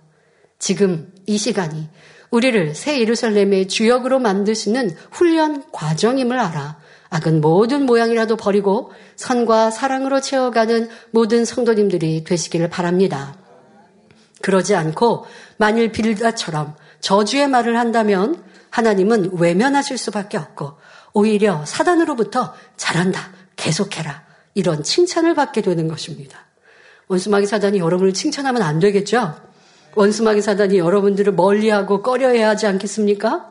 지금 0.58 1.12
이 1.26 1.36
시간이 1.36 1.88
우리를 2.30 2.74
새 2.74 2.98
예루살렘의 2.98 3.68
주역으로 3.68 4.18
만드시는 4.18 4.96
훈련 5.10 5.62
과정임을 5.72 6.38
알아 6.38 6.78
악은 7.10 7.42
모든 7.42 7.84
모양이라도 7.84 8.36
버리고 8.36 8.92
선과 9.16 9.70
사랑으로 9.70 10.22
채워가는 10.22 10.88
모든 11.10 11.44
성도님들이 11.44 12.24
되시기를 12.24 12.70
바랍니다. 12.70 13.36
그러지 14.46 14.76
않고 14.76 15.26
만일 15.56 15.90
빌다처럼 15.90 16.76
저주의 17.00 17.48
말을 17.48 17.76
한다면 17.76 18.44
하나님은 18.70 19.30
외면하실 19.32 19.98
수밖에 19.98 20.38
없고 20.38 20.74
오히려 21.14 21.64
사단으로부터 21.66 22.54
잘한다, 22.76 23.32
계속해라 23.56 24.22
이런 24.54 24.84
칭찬을 24.84 25.34
받게 25.34 25.62
되는 25.62 25.88
것입니다. 25.88 26.38
원수마귀 27.08 27.46
사단이 27.46 27.80
여러분을 27.80 28.14
칭찬하면 28.14 28.62
안 28.62 28.78
되겠죠? 28.78 29.34
원수마귀 29.96 30.40
사단이 30.42 30.78
여러분들을 30.78 31.32
멀리하고 31.32 32.02
꺼려야 32.02 32.50
하지 32.50 32.68
않겠습니까? 32.68 33.50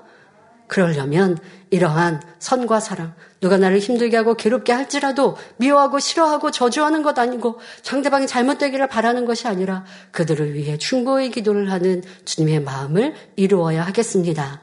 그러려면 0.68 1.38
이러한 1.70 2.22
선과 2.40 2.80
사랑, 2.80 3.14
누가 3.42 3.58
나를 3.58 3.80
힘들게 3.80 4.18
하고 4.18 4.36
괴롭게 4.36 4.72
할지라도 4.72 5.38
미워하고 5.58 6.00
싫어하고 6.00 6.52
저주하는 6.52 7.04
것 7.04 7.20
아니고 7.20 7.60
상대방이 7.84 8.28
잘못되기를 8.28 8.88
바라는 8.88 9.26
것이 9.26 9.48
아니라 9.48 9.86
그들을 10.12 10.54
위해 10.54 10.78
충고의 10.78 11.32
기도를 11.32 11.72
하는 11.72 12.04
주님의 12.26 12.62
마음을 12.62 13.14
이루어야 13.36 13.86
하겠습니다. 13.86 14.62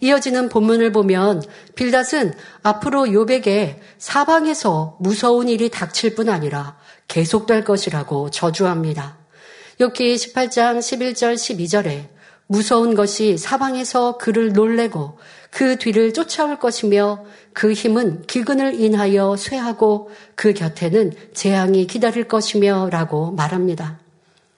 이어지는 0.00 0.48
본문을 0.48 0.92
보면 0.92 1.42
빌닷은 1.74 2.34
앞으로 2.62 3.12
요백에 3.12 3.80
사방에서 3.98 4.96
무서운 5.00 5.48
일이 5.48 5.70
닥칠 5.70 6.14
뿐 6.14 6.28
아니라 6.28 6.76
계속될 7.08 7.64
것이라고 7.64 8.30
저주합니다. 8.30 9.18
욥기 9.80 10.14
18장 10.14 10.78
11절 10.78 11.34
12절에 11.34 12.08
무서운 12.46 12.94
것이 12.94 13.36
사방에서 13.36 14.18
그를 14.18 14.52
놀래고 14.52 15.18
그 15.50 15.76
뒤를 15.76 16.12
쫓아올 16.12 16.58
것이며 16.58 17.24
그 17.52 17.72
힘은 17.72 18.26
기근을 18.26 18.80
인하여 18.80 19.36
쇠하고 19.36 20.10
그 20.34 20.52
곁에는 20.52 21.12
재앙이 21.32 21.86
기다릴 21.86 22.28
것이며 22.28 22.88
라고 22.90 23.30
말합니다. 23.32 23.98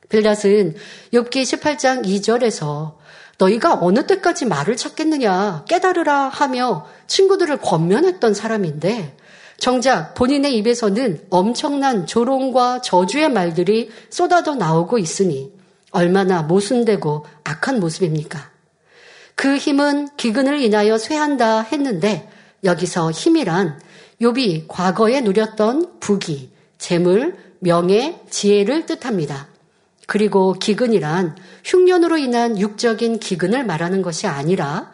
빌닷은 0.08 0.74
욥기 1.12 1.30
18장 1.30 2.04
2절에서 2.04 2.94
너희가 3.38 3.78
어느 3.80 4.06
때까지 4.06 4.46
말을 4.46 4.76
찾겠느냐 4.76 5.64
깨달으라 5.68 6.28
하며 6.28 6.86
친구들을 7.06 7.58
권면했던 7.58 8.34
사람인데 8.34 9.16
정작 9.58 10.14
본인의 10.14 10.56
입에서는 10.56 11.26
엄청난 11.30 12.06
조롱과 12.06 12.80
저주의 12.80 13.28
말들이 13.28 13.90
쏟아져 14.10 14.54
나오고 14.54 14.98
있으니 14.98 15.52
얼마나 15.90 16.42
모순되고 16.42 17.26
악한 17.44 17.80
모습입니까? 17.80 18.50
그 19.38 19.56
힘은 19.56 20.08
기근을 20.16 20.60
인하여 20.60 20.98
쇠한다 20.98 21.60
했는데 21.60 22.28
여기서 22.64 23.12
힘이란 23.12 23.80
욥이 24.20 24.64
과거에 24.66 25.20
누렸던 25.20 26.00
부귀, 26.00 26.50
재물, 26.76 27.36
명예, 27.60 28.20
지혜를 28.30 28.86
뜻합니다. 28.86 29.46
그리고 30.08 30.54
기근이란 30.54 31.36
흉년으로 31.64 32.18
인한 32.18 32.58
육적인 32.58 33.20
기근을 33.20 33.64
말하는 33.64 34.02
것이 34.02 34.26
아니라 34.26 34.90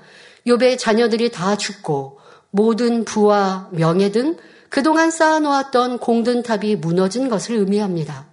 욥의 0.46 0.78
자녀들이 0.78 1.30
다 1.30 1.56
죽고 1.56 2.18
모든 2.50 3.06
부와 3.06 3.70
명예 3.72 4.10
등 4.10 4.36
그동안 4.68 5.10
쌓아놓았던 5.10 6.00
공든탑이 6.00 6.76
무너진 6.76 7.30
것을 7.30 7.56
의미합니다. 7.56 8.26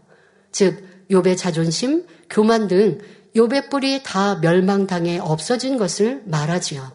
즉 0.51 0.83
욥의 1.09 1.37
자존심, 1.37 2.05
교만 2.29 2.67
등 2.67 2.99
욥의 3.35 3.69
뿔이 3.69 4.01
다 4.03 4.35
멸망당해 4.41 5.19
없어진 5.19 5.77
것을 5.77 6.23
말하지요. 6.25 6.91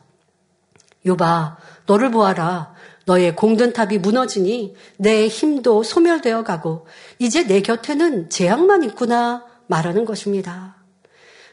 욥아, 1.06 1.56
너를 1.86 2.10
보아라. 2.10 2.74
너의 3.06 3.36
공든탑이 3.36 3.98
무너지니 3.98 4.74
내 4.96 5.28
힘도 5.28 5.84
소멸되어 5.84 6.42
가고 6.42 6.86
이제 7.20 7.46
내 7.46 7.62
곁에는 7.62 8.30
재앙만 8.30 8.82
있구나 8.82 9.44
말하는 9.68 10.04
것입니다. 10.04 10.76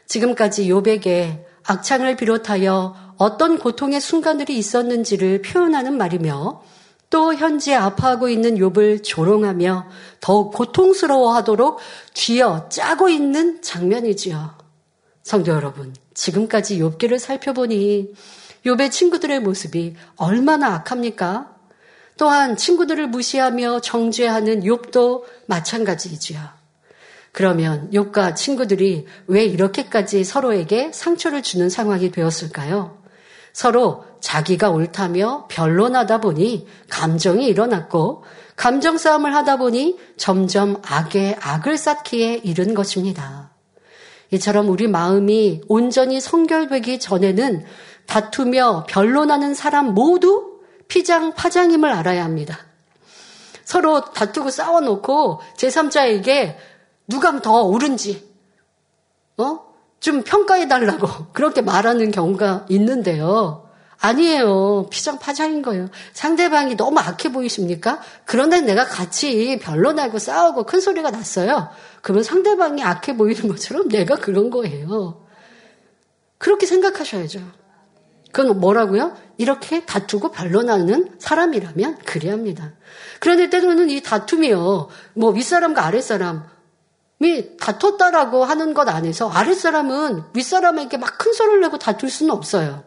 지금까지 0.06 0.68
욥에게 0.68 1.44
악창을 1.62 2.16
비롯하여 2.16 3.14
어떤 3.16 3.58
고통의 3.58 4.00
순간들이 4.00 4.58
있었는지를 4.58 5.42
표현하는 5.42 5.96
말이며 5.96 6.62
또 7.08 7.32
현재 7.32 7.72
아파하고 7.74 8.28
있는 8.28 8.56
욥을 8.56 9.04
조롱하며 9.04 9.86
더욱 10.20 10.52
고통스러워하도록 10.52 11.78
쥐어 12.12 12.68
짜고 12.68 13.08
있는 13.08 13.62
장면이지요. 13.62 14.63
성도 15.24 15.52
여러분, 15.52 15.94
지금까지 16.12 16.78
욥기를 16.78 17.18
살펴보니 17.18 18.12
욥의 18.66 18.90
친구들의 18.90 19.40
모습이 19.40 19.96
얼마나 20.16 20.74
악합니까? 20.74 21.50
또한 22.18 22.58
친구들을 22.58 23.08
무시하며 23.08 23.80
정죄하는 23.80 24.60
욥도 24.60 25.24
마찬가지이지요. 25.46 26.38
그러면 27.32 27.90
욥과 27.90 28.36
친구들이 28.36 29.06
왜 29.26 29.44
이렇게까지 29.46 30.24
서로에게 30.24 30.92
상처를 30.92 31.42
주는 31.42 31.70
상황이 31.70 32.12
되었을까요? 32.12 33.02
서로 33.54 34.04
자기가 34.20 34.70
옳다며 34.70 35.48
변론하다 35.48 36.20
보니 36.20 36.66
감정이 36.90 37.46
일어났고 37.46 38.24
감정 38.56 38.98
싸움을 38.98 39.34
하다 39.34 39.56
보니 39.56 39.98
점점 40.18 40.82
악에 40.84 41.38
악을 41.40 41.78
쌓기에 41.78 42.42
이른 42.44 42.74
것입니다. 42.74 43.53
이처럼 44.30 44.68
우리 44.68 44.88
마음이 44.88 45.62
온전히 45.68 46.20
성결되기 46.20 46.98
전에는 46.98 47.64
다투며 48.06 48.86
변론하는 48.88 49.54
사람 49.54 49.94
모두 49.94 50.60
피장 50.88 51.34
파장임을 51.34 51.90
알아야 51.90 52.24
합니다. 52.24 52.58
서로 53.64 54.04
다투고 54.12 54.50
싸워놓고 54.50 55.40
제3자에게 55.56 56.56
누가 57.08 57.40
더 57.40 57.62
옳은지, 57.62 58.28
어? 59.38 59.60
좀 60.00 60.22
평가해달라고 60.22 61.08
그렇게 61.32 61.62
말하는 61.62 62.10
경우가 62.10 62.66
있는데요. 62.68 63.64
아니에요. 63.98 64.88
피장파장인 64.90 65.62
거예요. 65.62 65.88
상대방이 66.12 66.76
너무 66.76 67.00
악해 67.00 67.32
보이십니까? 67.32 68.00
그런데 68.26 68.60
내가 68.60 68.84
같이 68.84 69.58
변론하고 69.62 70.18
싸우고 70.18 70.64
큰 70.64 70.80
소리가 70.80 71.10
났어요. 71.10 71.70
그러면 72.04 72.22
상대방이 72.22 72.84
악해 72.84 73.16
보이는 73.16 73.48
것처럼 73.48 73.88
내가 73.88 74.16
그런 74.16 74.50
거예요. 74.50 75.24
그렇게 76.36 76.66
생각하셔야죠. 76.66 77.40
그건 78.30 78.60
뭐라고요? 78.60 79.16
이렇게 79.38 79.86
다투고 79.86 80.30
변론하는 80.30 81.14
사람이라면 81.18 82.00
그래야 82.04 82.34
합니다. 82.34 82.74
그런데 83.20 83.48
때로는 83.48 83.88
이 83.88 84.02
다툼이요. 84.02 84.88
뭐 85.14 85.30
윗사람과 85.30 85.82
아랫사람이 85.86 86.42
다퉜다라고 87.58 88.44
하는 88.44 88.74
것 88.74 88.86
안에서 88.86 89.30
아랫사람은 89.30 90.24
윗사람에게 90.34 90.98
막 90.98 91.16
큰 91.16 91.32
소리를 91.32 91.62
내고 91.62 91.78
다툴 91.78 92.10
수는 92.10 92.34
없어요. 92.34 92.84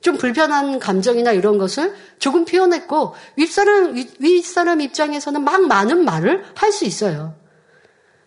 좀 0.00 0.16
불편한 0.16 0.78
감정이나 0.78 1.32
이런 1.32 1.58
것을 1.58 1.92
조금 2.20 2.44
표현했고 2.44 3.16
윗사람 3.36 3.96
윗사람 4.20 4.80
입장에서는 4.80 5.42
막 5.42 5.66
많은 5.66 6.04
말을 6.04 6.44
할 6.54 6.70
수 6.70 6.84
있어요. 6.84 7.34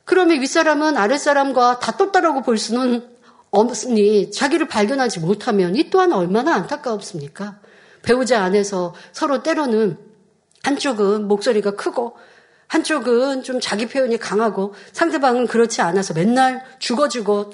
그러면 0.08 0.42
윗사람은 0.42 0.96
아랫사람과 0.96 1.80
다퉜다라고 1.80 2.42
볼 2.42 2.58
수는 2.58 3.06
없으니 3.52 4.32
자기를 4.32 4.68
발견하지 4.68 5.20
못하면 5.20 5.76
이 5.76 5.90
또한 5.90 6.14
얼마나 6.14 6.56
안타까웠습니까? 6.56 7.60
배우자 8.04 8.42
안에서 8.42 8.96
서로 9.12 9.44
때로는 9.44 9.98
한쪽은 10.64 11.28
목소리가 11.28 11.72
크고 11.72 12.18
한쪽은 12.68 13.44
좀 13.44 13.60
자기 13.60 13.86
표현이 13.86 14.18
강하고 14.18 14.74
상대방은 14.94 15.46
그렇지 15.46 15.82
않아서 15.82 16.14
맨날 16.14 16.64
죽어주고 16.80 17.52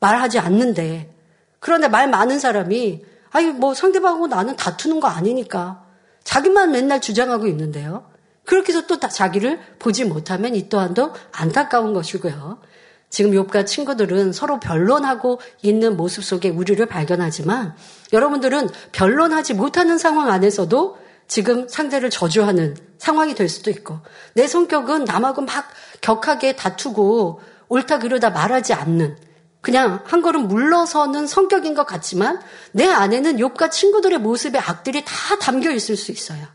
말하지 0.00 0.40
않는데 0.40 1.14
그런데 1.60 1.86
말 1.86 2.10
많은 2.10 2.40
사람이 2.40 3.04
아니, 3.30 3.46
뭐 3.46 3.72
상대방하고 3.72 4.26
나는 4.26 4.56
다투는 4.56 5.00
거 5.00 5.08
아니니까. 5.08 5.84
자기만 6.24 6.72
맨날 6.72 7.00
주장하고 7.00 7.46
있는데요. 7.46 8.11
그렇게 8.44 8.72
해서 8.72 8.86
또 8.86 8.98
자기를 8.98 9.60
보지 9.78 10.04
못하면 10.04 10.54
이 10.54 10.68
또한도 10.68 11.12
안타까운 11.32 11.92
것이고요. 11.92 12.60
지금 13.08 13.32
욥과 13.32 13.66
친구들은 13.66 14.32
서로 14.32 14.58
변론하고 14.58 15.38
있는 15.60 15.96
모습 15.96 16.24
속에 16.24 16.48
우리를 16.48 16.84
발견하지만 16.86 17.76
여러분들은 18.12 18.70
변론하지 18.92 19.54
못하는 19.54 19.98
상황 19.98 20.30
안에서도 20.30 20.96
지금 21.28 21.68
상대를 21.68 22.10
저주하는 22.10 22.76
상황이 22.98 23.34
될 23.34 23.48
수도 23.48 23.70
있고 23.70 23.98
내 24.34 24.46
성격은 24.46 25.04
남하고 25.04 25.42
막 25.42 25.68
격하게 26.00 26.56
다투고 26.56 27.40
옳다 27.68 27.98
그르다 27.98 28.30
말하지 28.30 28.72
않는 28.72 29.16
그냥 29.60 30.00
한 30.04 30.22
걸음 30.22 30.48
물러서는 30.48 31.26
성격인 31.26 31.74
것 31.74 31.86
같지만 31.86 32.40
내 32.72 32.88
안에는 32.88 33.38
욕과 33.40 33.70
친구들의 33.70 34.18
모습의 34.18 34.60
악들이 34.60 35.04
다 35.04 35.36
담겨 35.38 35.70
있을 35.70 35.96
수 35.96 36.12
있어요. 36.12 36.46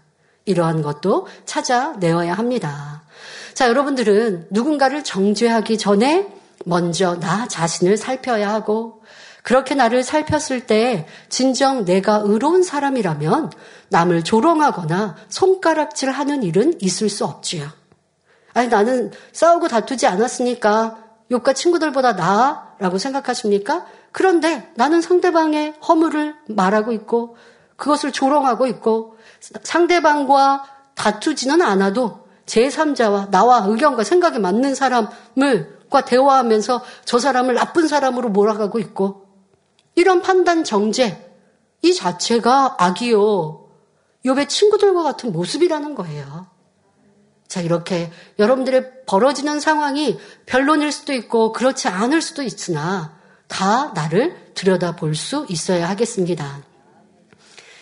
이러한 0.47 0.81
것도 0.81 1.27
찾아내어야 1.45 2.33
합니다. 2.33 3.03
자, 3.53 3.67
여러분들은 3.69 4.47
누군가를 4.49 5.03
정죄하기 5.03 5.77
전에 5.77 6.27
먼저 6.65 7.19
나 7.19 7.47
자신을 7.47 7.97
살펴야 7.97 8.51
하고 8.51 9.03
그렇게 9.43 9.75
나를 9.75 10.03
살폈을 10.03 10.65
때 10.65 11.07
진정 11.29 11.85
내가 11.85 12.21
의로운 12.23 12.63
사람이라면 12.63 13.51
남을 13.89 14.23
조롱하거나 14.23 15.15
손가락질 15.29 16.09
하는 16.11 16.43
일은 16.43 16.73
있을 16.81 17.09
수 17.09 17.23
없지요. 17.23 17.67
아니, 18.53 18.67
나는 18.67 19.11
싸우고 19.31 19.67
다투지 19.67 20.07
않았으니까 20.07 20.97
욕과 21.31 21.53
친구들보다 21.53 22.13
나아 22.13 22.75
라고 22.79 22.97
생각하십니까? 22.97 23.85
그런데 24.11 24.71
나는 24.75 25.01
상대방의 25.01 25.75
허물을 25.87 26.35
말하고 26.49 26.91
있고 26.91 27.37
그것을 27.77 28.11
조롱하고 28.11 28.67
있고 28.67 29.17
상대방과 29.63 30.65
다투지는 30.95 31.61
않아도 31.61 32.27
제3자와 32.45 33.29
나와 33.29 33.63
의견과 33.65 34.03
생각이 34.03 34.39
맞는 34.39 34.75
사람을 34.75 35.77
과 35.89 36.01
대화하면서 36.01 36.83
저 37.05 37.17
사람을 37.17 37.55
나쁜 37.55 37.87
사람으로 37.87 38.27
몰아가고 38.27 38.77
있고 38.79 39.25
이런 39.95 40.21
판단 40.21 40.65
정죄 40.65 41.23
이 41.81 41.93
자체가 41.93 42.75
악이요. 42.77 43.69
욥의 44.25 44.49
친구들과 44.49 45.03
같은 45.03 45.31
모습이라는 45.31 45.95
거예요. 45.95 46.47
자, 47.47 47.61
이렇게 47.61 48.11
여러분들의 48.39 49.05
벌어지는 49.05 49.61
상황이 49.61 50.19
변론일 50.45 50.91
수도 50.91 51.13
있고 51.13 51.53
그렇지 51.53 51.87
않을 51.87 52.21
수도 52.21 52.43
있으나 52.43 53.17
다 53.47 53.93
나를 53.93 54.53
들여다볼 54.53 55.15
수 55.15 55.45
있어야 55.47 55.87
하겠습니다. 55.87 56.61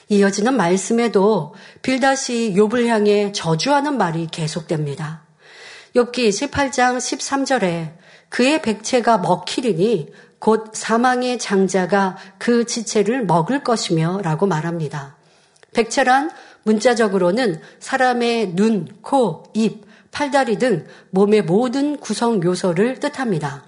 이어지는 0.09 0.55
말씀에도 0.55 1.55
빌다시 1.81 2.53
욥을 2.55 2.87
향해 2.87 3.31
저주하는 3.31 3.97
말이 3.97 4.27
계속됩니다. 4.27 5.23
욥기 5.95 6.29
18장 6.29 6.97
13절에 6.97 7.93
그의 8.29 8.61
백체가 8.61 9.17
먹히리니 9.19 10.09
곧 10.39 10.71
사망의 10.73 11.39
장자가 11.39 12.17
그 12.37 12.65
지체를 12.65 13.25
먹을 13.25 13.63
것이며 13.63 14.19
라고 14.21 14.45
말합니다. 14.45 15.15
백체란 15.73 16.31
문자적으로는 16.63 17.61
사람의 17.79 18.55
눈, 18.55 18.87
코, 19.01 19.43
입, 19.53 19.85
팔다리 20.11 20.57
등 20.57 20.85
몸의 21.11 21.43
모든 21.43 21.97
구성 21.97 22.41
요소를 22.43 22.99
뜻합니다. 22.99 23.63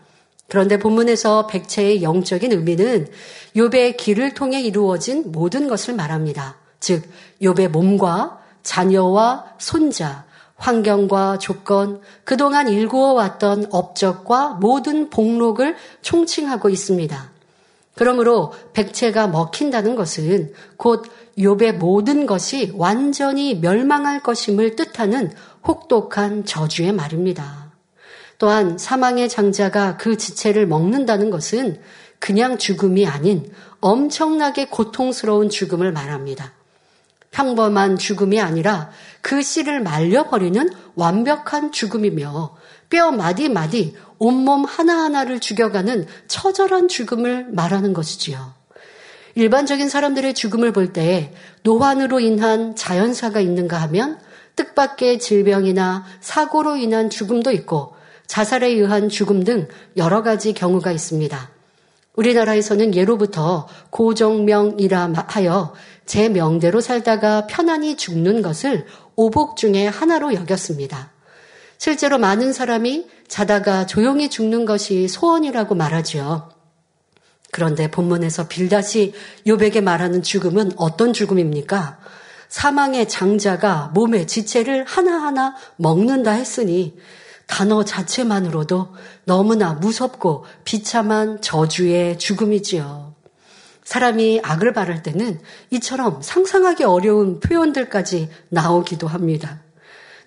그런데 0.48 0.80
본문에서 0.80 1.48
백체의 1.48 2.04
영적인 2.04 2.52
의미는 2.52 3.08
욥의 3.56 3.98
길을 3.98 4.34
통해 4.34 4.62
이루어진 4.62 5.32
모든 5.32 5.68
것을 5.68 5.94
말합니다. 5.94 6.56
즉 6.80 7.04
욥의 7.42 7.70
몸과 7.70 8.40
자녀와 8.64 9.46
손자, 9.58 10.26
환경과 10.56 11.38
조건, 11.38 12.02
그동안 12.24 12.68
일구어 12.68 13.14
왔던 13.14 13.68
업적과 13.72 14.56
모든 14.56 15.10
복록을 15.10 15.76
총칭하고 16.02 16.70
있습니다. 16.70 17.32
그러므로 17.96 18.54
백체가 18.74 19.28
먹힌다는 19.28 19.96
것은 19.96 20.54
곧 20.78 21.06
욥의 21.38 21.78
모든 21.78 22.26
것이 22.26 22.72
완전히 22.76 23.56
멸망할 23.56 24.22
것임을 24.22 24.76
뜻하는 24.76 25.32
혹독한 25.68 26.46
저주의 26.46 26.92
말입니다. 26.92 27.67
또한 28.38 28.78
사망의 28.78 29.30
장자가 29.30 29.98
그 29.98 30.18
지체를 30.18 30.68
먹는다는 30.68 31.30
것은 31.30 31.80
그냥 32.20 32.58
죽음이 32.58 33.08
아닌 33.08 33.52
엄청나게 33.80 34.68
고통스러운 34.68 35.50
죽음을 35.50 35.92
말합니다. 35.92 36.54
평범한 37.32 37.98
죽음이 37.98 38.40
아니라 38.40 38.90
그 39.22 39.42
씨를 39.42 39.82
말려버리는 39.82 40.70
완벽한 40.96 41.72
죽음이며 41.72 42.56
뼈 42.90 43.12
마디마디 43.12 43.96
온몸 44.18 44.66
하나하나를 44.66 45.40
죽여가는 45.40 46.08
처절한 46.28 46.88
죽음을 46.88 47.48
말하는 47.52 47.94
것이지요. 47.94 48.54
일반적인 49.36 49.88
사람들의 49.90 50.34
죽음을 50.34 50.72
볼때 50.72 51.32
노환으로 51.62 52.20
인한 52.20 52.76
자연사가 52.76 53.40
있는가 53.40 53.78
하면 53.84 54.20
뜻밖의 54.56 55.20
질병이나 55.20 56.06
사고로 56.22 56.78
인한 56.78 57.12
죽음도 57.12 57.52
있고 57.52 57.97
자살에 58.28 58.68
의한 58.68 59.10
죽음 59.10 59.44
등 59.44 59.68
여러 59.96 60.22
가지 60.22 60.54
경우가 60.54 60.92
있습니다. 60.92 61.50
우리나라에서는 62.16 62.96
예로부터 62.96 63.68
고정명이라 63.90 65.14
하여 65.28 65.74
제 66.06 66.30
명대로 66.30 66.82
살다가 66.82 67.48
편안히 67.48 67.96
죽는 67.96 68.42
것을 68.42 68.86
오복 69.16 69.58
중의 69.58 69.90
하나로 69.90 70.34
여겼습니다. 70.34 71.12
실제로 71.78 72.18
많은 72.18 72.54
사람이 72.54 73.08
자다가 73.28 73.86
조용히 73.86 74.30
죽는 74.30 74.66
것이 74.66 75.08
소원이라고 75.08 75.76
말하지요. 75.76 76.50
그런데 77.52 77.90
본문에서 77.90 78.48
빌다시 78.48 79.14
요백에 79.46 79.82
말하는 79.82 80.22
죽음은 80.24 80.74
어떤 80.78 81.14
죽음입니까? 81.14 82.00
사망의 82.50 83.10
장자가 83.10 83.92
몸의 83.94 84.28
지체를 84.28 84.86
하나하나 84.86 85.56
먹는다 85.76 86.32
했으니 86.32 86.98
단어 87.48 87.84
자체만으로도 87.84 88.94
너무나 89.24 89.74
무섭고 89.74 90.46
비참한 90.64 91.42
저주의 91.42 92.20
죽음이지요. 92.20 93.16
사람이 93.84 94.42
악을 94.44 94.74
바랄 94.74 95.02
때는 95.02 95.40
이처럼 95.72 96.22
상상하기 96.22 96.84
어려운 96.84 97.40
표현들까지 97.40 98.30
나오기도 98.50 99.08
합니다. 99.08 99.62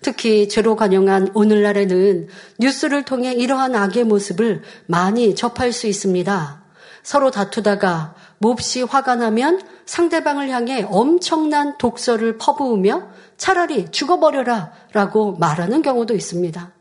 특히 0.01 0.49
죄로 0.49 0.75
관영한 0.75 1.29
오늘날에는 1.35 2.27
뉴스를 2.59 3.03
통해 3.03 3.33
이러한 3.33 3.75
악의 3.75 4.05
모습을 4.05 4.63
많이 4.87 5.35
접할 5.35 5.71
수 5.71 5.85
있습니다. 5.85 6.63
서로 7.03 7.29
다투다가 7.29 8.15
몹시 8.39 8.81
화가 8.81 9.15
나면 9.15 9.61
상대방을 9.85 10.49
향해 10.49 10.83
엄청난 10.89 11.77
독서를 11.77 12.39
퍼부으며 12.39 13.09
차라리 13.37 13.91
죽어버려라 13.91 14.71
라고 14.93 15.33
말하는 15.37 15.83
경우도 15.83 16.15
있습니다. 16.15 16.71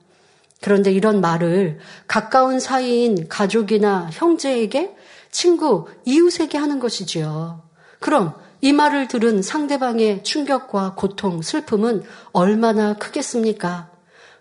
그런데 0.61 0.92
이런 0.92 1.20
말을 1.20 1.78
가까운 2.06 2.61
사이인 2.61 3.28
가족이나 3.28 4.08
형제에게 4.12 4.94
친구, 5.30 5.86
이웃에게 6.04 6.58
하는 6.58 6.78
것이지요. 6.78 7.62
그럼 7.98 8.34
이 8.61 8.72
말을 8.72 9.08
들은 9.08 9.42
상대방의 9.42 10.22
충격과 10.22 10.94
고통, 10.96 11.40
슬픔은 11.40 12.02
얼마나 12.32 12.94
크겠습니까? 12.94 13.90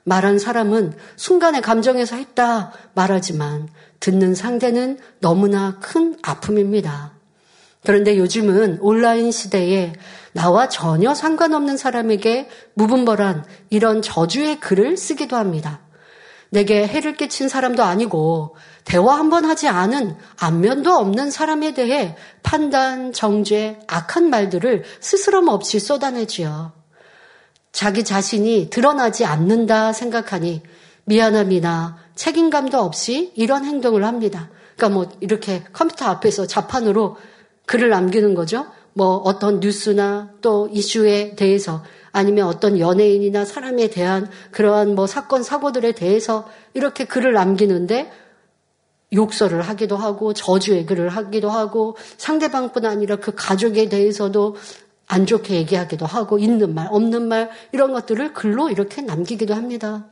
말한 0.03 0.39
사람은 0.39 0.93
순간의 1.15 1.61
감정에서 1.61 2.15
했다 2.15 2.73
말하지만 2.93 3.69
듣는 3.99 4.35
상대는 4.35 4.97
너무나 5.19 5.77
큰 5.79 6.17
아픔입니다. 6.21 7.13
그런데 7.85 8.17
요즘은 8.17 8.79
온라인 8.81 9.31
시대에 9.31 9.93
나와 10.33 10.67
전혀 10.67 11.13
상관없는 11.13 11.77
사람에게 11.77 12.49
무분별한 12.73 13.45
이런 13.69 14.01
저주의 14.01 14.59
글을 14.59 14.97
쓰기도 14.97 15.37
합니다. 15.37 15.79
내게 16.49 16.87
해를 16.87 17.15
끼친 17.15 17.47
사람도 17.47 17.83
아니고 17.83 18.55
대화 18.85 19.17
한 19.17 19.29
번 19.29 19.45
하지 19.45 19.67
않은 19.67 20.15
안면도 20.39 20.91
없는 20.91 21.29
사람에 21.29 21.73
대해 21.75 22.15
판단, 22.41 23.13
정죄, 23.13 23.79
악한 23.87 24.29
말들을 24.29 24.83
스스럼 24.99 25.47
없이 25.47 25.79
쏟아내지요. 25.79 26.71
자기 27.71 28.03
자신이 28.03 28.69
드러나지 28.71 29.25
않는다 29.25 29.93
생각하니 29.93 30.63
미안함이나 31.05 31.97
책임감도 32.15 32.79
없이 32.79 33.31
이런 33.35 33.65
행동을 33.65 34.03
합니다. 34.03 34.49
그러니까 34.75 34.89
뭐 34.89 35.17
이렇게 35.19 35.63
컴퓨터 35.71 36.05
앞에서 36.05 36.47
자판으로 36.47 37.17
글을 37.67 37.89
남기는 37.89 38.33
거죠. 38.33 38.65
뭐 38.93 39.17
어떤 39.17 39.59
뉴스나 39.59 40.31
또 40.41 40.67
이슈에 40.71 41.35
대해서 41.35 41.83
아니면 42.11 42.47
어떤 42.47 42.79
연예인이나 42.79 43.45
사람에 43.45 43.89
대한 43.89 44.29
그러한 44.51 44.95
뭐 44.95 45.07
사건, 45.07 45.43
사고들에 45.43 45.91
대해서 45.93 46.49
이렇게 46.73 47.05
글을 47.05 47.33
남기는데 47.33 48.11
욕설을 49.13 49.61
하기도 49.61 49.97
하고 49.97 50.33
저주의 50.33 50.85
글을 50.85 51.09
하기도 51.09 51.49
하고 51.49 51.97
상대방뿐 52.17 52.85
아니라 52.85 53.15
그 53.17 53.33
가족에 53.35 53.89
대해서도 53.89 54.55
안 55.07 55.25
좋게 55.25 55.55
얘기하기도 55.55 56.05
하고 56.05 56.37
있는 56.37 56.75
말, 56.75 56.87
없는 56.91 57.27
말 57.27 57.49
이런 57.71 57.93
것들을 57.93 58.33
글로 58.33 58.69
이렇게 58.69 59.01
남기기도 59.01 59.55
합니다. 59.55 60.05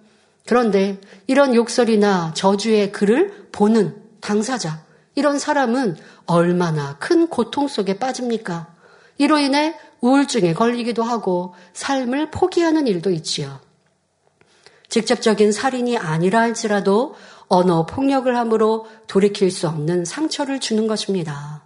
그런데 0.48 1.00
이런 1.28 1.54
욕설이나 1.54 2.34
저주의 2.34 2.92
글을 2.92 3.50
보는 3.52 3.96
당사자, 4.22 4.82
이런 5.14 5.38
사람은 5.38 5.98
얼마나 6.26 6.98
큰 6.98 7.28
고통 7.28 7.68
속에 7.68 8.00
빠집니까? 8.00 8.68
이로 9.18 9.40
인해 9.40 9.76
우울증에 10.02 10.54
걸리기도 10.54 11.04
하고 11.04 11.56
삶을 11.74 12.32
포기하는 12.32 12.88
일도 12.88 13.12
있지요. 13.12 13.60
직접적인 14.90 15.52
살인이 15.52 15.98
아니라 15.98 16.42
할지라도 16.42 17.16
언어 17.48 17.86
폭력을 17.86 18.34
함으로 18.36 18.88
돌이킬 19.08 19.52
수 19.52 19.68
없는 19.68 20.06
상처를 20.06 20.60
주는 20.60 20.88
것입니다. 20.88 21.57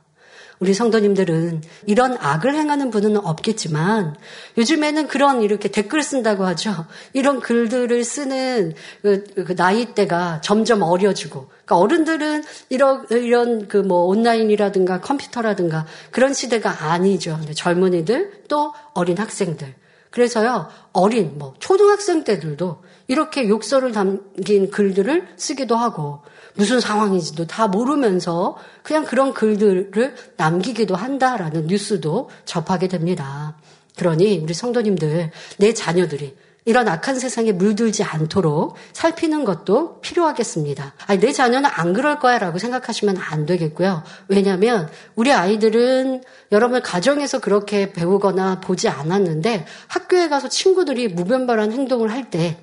우리 0.61 0.73
성도님들은 0.73 1.63
이런 1.87 2.15
악을 2.19 2.55
행하는 2.55 2.91
분은 2.91 3.17
없겠지만 3.17 4.15
요즘에는 4.57 5.07
그런 5.07 5.41
이렇게 5.41 5.69
댓글 5.69 6.03
쓴다고 6.03 6.45
하죠. 6.45 6.85
이런 7.13 7.39
글들을 7.39 8.03
쓰는 8.03 8.73
그, 9.01 9.23
그 9.33 9.53
나이대가 9.57 10.39
점점 10.41 10.83
어려지고 10.83 11.47
그러니까 11.65 11.77
어른들은 11.77 12.43
이런 12.69 13.05
이런 13.09 13.67
그 13.67 13.81
뭐 13.81 14.05
온라인이라든가 14.05 15.01
컴퓨터라든가 15.01 15.87
그런 16.11 16.33
시대가 16.33 16.91
아니죠. 16.91 17.39
젊은이들 17.53 18.43
또 18.47 18.73
어린 18.93 19.17
학생들 19.17 19.73
그래서요 20.11 20.67
어린 20.93 21.37
뭐 21.37 21.55
초등학생 21.59 22.23
때들도 22.23 22.83
이렇게 23.07 23.49
욕설을 23.49 23.91
담긴 23.91 24.69
글들을 24.69 25.29
쓰기도 25.35 25.75
하고 25.75 26.21
무슨 26.55 26.79
상황인지도 26.79 27.47
다 27.47 27.67
모르면서 27.67 28.57
그냥 28.83 29.05
그런 29.05 29.33
글들을 29.33 30.15
남기기도 30.37 30.95
한다라는 30.95 31.67
뉴스도 31.67 32.29
접하게 32.45 32.87
됩니다. 32.87 33.57
그러니 33.97 34.39
우리 34.39 34.53
성도님들 34.53 35.31
내 35.57 35.73
자녀들이 35.73 36.35
이런 36.65 36.87
악한 36.87 37.17
세상에 37.17 37.51
물들지 37.51 38.03
않도록 38.03 38.75
살피는 38.93 39.45
것도 39.45 39.99
필요하겠습니다. 40.01 40.93
아니, 41.07 41.19
내 41.19 41.31
자녀는 41.31 41.67
안 41.73 41.93
그럴 41.93 42.19
거야 42.19 42.37
라고 42.37 42.59
생각하시면 42.59 43.17
안 43.17 43.47
되겠고요. 43.47 44.03
왜냐하면 44.27 44.87
우리 45.15 45.31
아이들은 45.31 46.23
여러분 46.51 46.81
가정에서 46.83 47.39
그렇게 47.39 47.91
배우거나 47.91 48.59
보지 48.61 48.89
않았는데 48.89 49.65
학교에 49.87 50.29
가서 50.29 50.49
친구들이 50.49 51.07
무변별한 51.07 51.71
행동을 51.71 52.11
할 52.11 52.29
때 52.29 52.57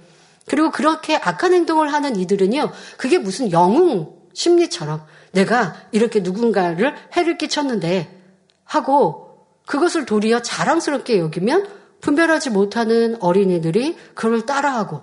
그리고 0.49 0.71
그렇게 0.71 1.17
악한 1.17 1.53
행동을 1.53 1.93
하는 1.93 2.17
이들은요, 2.17 2.71
그게 2.97 3.19
무슨 3.19 3.53
영웅 3.53 4.17
심리처럼 4.33 5.03
내가 5.33 5.75
이렇게 5.93 6.21
누군가를 6.21 6.95
해를 7.17 7.39
끼쳤는데 7.39 8.23
하고 8.65 9.47
그것을 9.67 10.05
도리어 10.07 10.43
자랑스럽게 10.43 11.19
여기면 11.19 11.69
분별하지 12.01 12.51
못하는 12.51 13.17
어린이들이 13.21 13.97
그걸 14.15 14.47
따라하고 14.47 15.03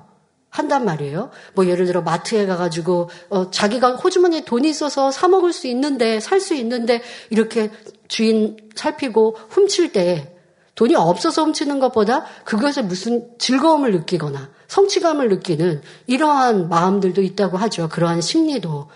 한단 0.49 0.85
말이에요. 0.85 1.31
뭐 1.53 1.67
예를 1.67 1.85
들어 1.85 2.01
마트에 2.01 2.45
가가지고 2.45 3.09
어, 3.29 3.51
자기가 3.51 3.95
호주머니에 3.97 4.45
돈이 4.45 4.69
있어서 4.69 5.11
사 5.11 5.27
먹을 5.27 5.51
수 5.51 5.67
있는데 5.67 6.19
살 6.21 6.39
수 6.39 6.53
있는데 6.55 7.01
이렇게 7.29 7.71
주인 8.07 8.55
살피고 8.75 9.35
훔칠 9.49 9.91
때 9.91 10.34
돈이 10.76 10.95
없어서 10.95 11.43
훔치는 11.43 11.80
것보다 11.80 12.26
그것에 12.43 12.82
무슨 12.82 13.30
즐거움을 13.39 13.91
느끼거나 13.91 14.49
성취감을 14.67 15.30
느끼는 15.30 15.82
이러한 16.07 16.69
마음들도 16.69 17.21
있다고 17.21 17.57
하죠. 17.57 17.88
그러한 17.89 18.21
심리도 18.21 18.89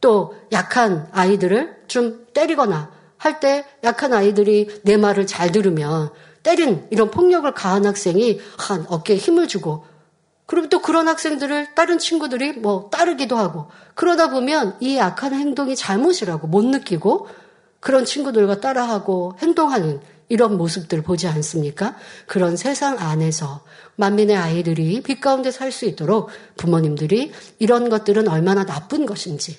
또 0.00 0.34
약한 0.52 1.08
아이들을 1.12 1.84
좀 1.88 2.26
때리거나 2.34 2.90
할 3.16 3.38
때 3.38 3.66
약한 3.84 4.12
아이들이 4.14 4.80
내 4.82 4.96
말을 4.96 5.26
잘 5.26 5.52
들으면 5.52 6.10
때린 6.42 6.86
이런 6.90 7.10
폭력을 7.10 7.52
가한 7.52 7.84
학생이 7.84 8.40
한 8.58 8.86
어깨에 8.88 9.16
힘을 9.16 9.46
주고 9.46 9.84
그리고 10.46 10.68
또 10.68 10.80
그런 10.80 11.06
학생들을 11.06 11.74
다른 11.74 11.98
친구들이 11.98 12.54
뭐 12.54 12.88
따르기도 12.90 13.36
하고 13.36 13.66
그러다 13.94 14.30
보면 14.30 14.76
이 14.80 14.98
악한 14.98 15.34
행동이 15.34 15.76
잘못이라고 15.76 16.46
못 16.48 16.64
느끼고 16.64 17.28
그런 17.78 18.04
친구들과 18.04 18.60
따라하고 18.60 19.34
행동하는 19.38 20.00
이런 20.30 20.56
모습들 20.56 21.02
보지 21.02 21.26
않습니까? 21.26 21.96
그런 22.26 22.56
세상 22.56 22.98
안에서 22.98 23.62
만민의 23.96 24.36
아이들이 24.36 25.02
빛 25.02 25.20
가운데 25.20 25.50
살 25.50 25.70
수 25.70 25.84
있도록 25.84 26.30
부모님들이 26.56 27.32
이런 27.58 27.90
것들은 27.90 28.28
얼마나 28.28 28.64
나쁜 28.64 29.04
것인지 29.06 29.58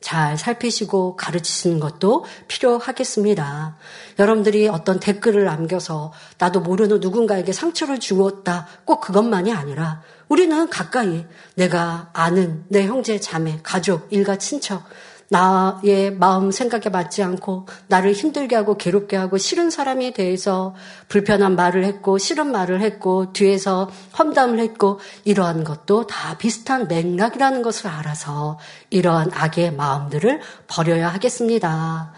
잘 0.00 0.36
살피시고 0.36 1.16
가르치시는 1.16 1.80
것도 1.80 2.24
필요하겠습니다. 2.48 3.76
여러분들이 4.18 4.68
어떤 4.68 4.98
댓글을 4.98 5.44
남겨서 5.44 6.12
나도 6.38 6.60
모르는 6.60 7.00
누군가에게 7.00 7.52
상처를 7.52 8.00
주었다. 8.00 8.66
꼭 8.84 9.00
그것만이 9.00 9.52
아니라 9.52 10.02
우리는 10.28 10.68
가까이 10.68 11.24
내가 11.54 12.10
아는 12.12 12.64
내 12.68 12.86
형제, 12.86 13.20
자매, 13.20 13.60
가족, 13.62 14.08
일가, 14.10 14.36
친척, 14.38 14.84
나의 15.32 16.12
마음 16.12 16.50
생각에 16.50 16.90
맞지 16.90 17.22
않고 17.22 17.66
나를 17.88 18.12
힘들게 18.12 18.54
하고 18.54 18.76
괴롭게 18.76 19.16
하고 19.16 19.38
싫은 19.38 19.70
사람에 19.70 20.12
대해서 20.12 20.74
불편한 21.08 21.56
말을 21.56 21.84
했고 21.84 22.18
싫은 22.18 22.52
말을 22.52 22.82
했고 22.82 23.32
뒤에서 23.32 23.90
험담을 24.18 24.58
했고 24.58 25.00
이러한 25.24 25.64
것도 25.64 26.06
다 26.06 26.36
비슷한 26.36 26.86
맥락이라는 26.86 27.62
것을 27.62 27.88
알아서 27.88 28.58
이러한 28.90 29.30
악의 29.32 29.72
마음들을 29.72 30.40
버려야 30.66 31.08
하겠습니다. 31.08 32.12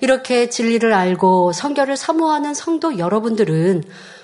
이렇게 0.00 0.48
진리를 0.48 0.92
알고 0.92 1.50
성결을 1.52 1.96
사모하는 1.96 2.54
성도 2.54 2.98
여러분들은 2.98 3.82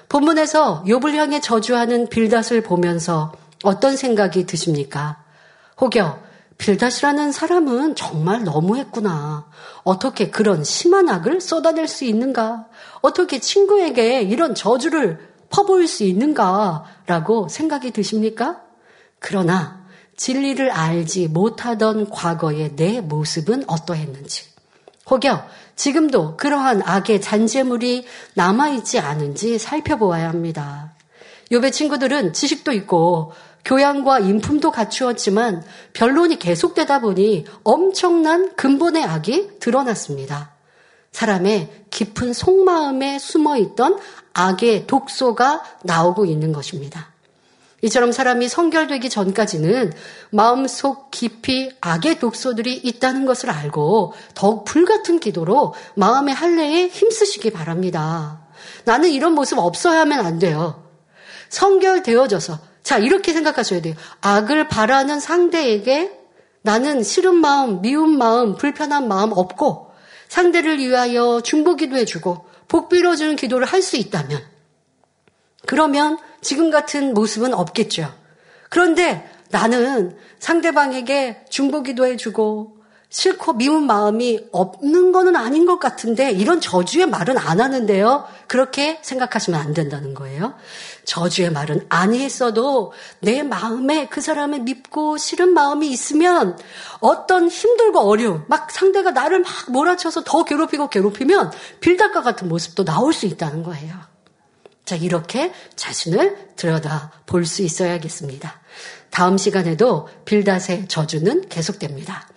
본문에서 0.09 0.85
욥을 0.87 1.17
향해 1.17 1.41
저주하는 1.41 2.09
빌닷을 2.09 2.63
보면서 2.63 3.33
어떤 3.65 3.97
생각이 3.97 4.47
드십니까? 4.47 5.17
혹여 5.81 6.26
빌닷이라는 6.59 7.33
사람은 7.33 7.97
정말 7.97 8.45
너무했구나. 8.45 9.49
어떻게 9.85 10.31
그런 10.31 10.65
심한 10.65 11.09
악을 11.09 11.41
쏟아낼 11.41 11.87
수 11.87 12.05
있는가? 12.05 12.67
어떻게 13.03 13.39
친구에게 13.39 14.23
이런 14.23 14.55
저주를 14.55 15.19
퍼부을 15.51 15.87
수 15.87 16.03
있는가? 16.05 16.85
라고 17.07 17.49
생각이 17.49 17.93
드십니까? 17.93 18.63
그러나 19.19 19.85
진리를 20.17 20.71
알지 20.71 21.29
못하던 21.29 22.09
과거의 22.09 22.75
내 22.75 23.01
모습은 23.01 23.65
어떠했는지, 23.67 24.45
혹여 25.11 25.47
지금도 25.77 26.37
그러한 26.37 26.83
악의 26.85 27.21
잔재물이 27.21 28.07
남아있지 28.35 28.99
않은지 28.99 29.59
살펴보아야 29.59 30.29
합니다. 30.29 30.95
요배 31.53 31.71
친구들은 31.71 32.33
지식도 32.33 32.73
있고 32.73 33.33
교양과 33.67 34.21
인품도 34.21 34.71
갖추었지만 34.71 35.63
변론이 35.93 36.39
계속되다 36.39 37.01
보니 37.01 37.45
엄청난 37.65 38.55
근본의 38.55 39.05
악이 39.05 39.59
드러났습니다. 39.59 40.53
사람의 41.11 41.71
깊은 41.91 42.33
속마음에 42.33 43.19
숨어 43.19 43.57
있던 43.57 43.99
악의 44.33 44.87
독소가 44.87 45.65
나오고 45.83 46.27
있는 46.27 46.53
것입니다. 46.53 47.09
이처럼 47.83 48.13
사람이 48.13 48.49
성결되기 48.49 49.11
전까지는 49.11 49.93
마음속 50.31 51.11
깊이 51.11 51.73
악의 51.81 52.21
독소들이 52.21 52.75
있다는 52.75 53.27
것을 53.27 53.51
알고 53.51 54.15
더욱 54.35 54.65
불같은 54.65 55.19
기도로 55.19 55.75
마음의 55.95 56.35
할례에 56.35 56.89
힘쓰시기 56.89 57.51
바랍니다. 57.51 58.47
나는 58.85 59.11
이런 59.11 59.35
모습 59.35 59.59
없어야 59.59 60.01
하면 60.01 60.25
안 60.25 60.39
돼요. 60.39 60.85
성결되어져서 61.49 62.59
자, 62.87 62.99
이렇게 62.99 63.33
생각하셔야 63.33 63.83
돼요. 63.83 63.97
악을 64.21 64.69
바라는 64.69 65.19
상대에게 65.19 66.21
나는 66.63 67.03
싫은 67.03 67.35
마음, 67.35 67.83
미운 67.83 68.17
마음, 68.17 68.55
불편한 68.55 69.09
마음 69.09 69.33
없고 69.33 69.91
상대를 70.29 70.79
위하여 70.79 71.41
중보기도 71.41 71.97
해주고 71.97 72.47
복 72.69 72.89
빌어주는 72.89 73.35
기도를 73.35 73.67
할 73.67 73.83
수 73.83 73.97
있다면 73.97 74.41
그러면 75.67 76.17
지금 76.41 76.71
같은 76.71 77.13
모습은 77.13 77.55
없겠죠. 77.55 78.15
그런데 78.71 79.29
나는 79.51 80.17
상대방에게 80.39 81.47
중보기도 81.51 82.07
해주고 82.07 82.76
싫고 83.09 83.55
미운 83.55 83.87
마음이 83.87 84.49
없는 84.53 85.13
거는 85.13 85.37
아닌 85.37 85.65
것 85.65 85.79
같은데 85.79 86.33
이런 86.33 86.61
저주의 86.61 87.07
말은 87.07 87.39
안 87.39 87.61
하는데요. 87.61 88.27
그렇게 88.47 88.99
생각하시면 89.03 89.59
안 89.59 89.73
된다는 89.73 90.13
거예요. 90.13 90.55
저주의 91.05 91.51
말은 91.51 91.87
아니했어도 91.89 92.93
내 93.21 93.43
마음에 93.43 94.09
그 94.09 94.21
사람의 94.21 94.61
밉고 94.61 95.19
싫은 95.19 95.51
마음이 95.55 95.89
있으면 95.89 96.59
어떤 96.99 97.49
힘들고 97.49 98.01
어려움, 98.01 98.45
막 98.49 98.71
상대가 98.71 99.13
나를 99.13 99.41
막 99.41 99.51
몰아쳐서 99.69 100.25
더 100.25 100.45
괴롭히고 100.45 100.91
괴롭히면 100.91 101.53
빌닷과 101.81 102.23
같은 102.23 102.49
모습도 102.49 102.85
나올 102.85 103.13
수 103.13 103.27
있다는 103.27 103.63
거예요. 103.63 103.95
자, 104.85 104.95
이렇게 104.97 105.53
자신을 105.75 106.51
들여다 106.57 107.13
볼 107.27 107.45
수 107.47 107.63
있어야겠습니다. 107.63 108.61
다음 109.11 109.39
시간에도 109.39 110.09
빌닷의 110.25 110.89
저주는 110.89 111.49
계속됩니다. 111.49 112.29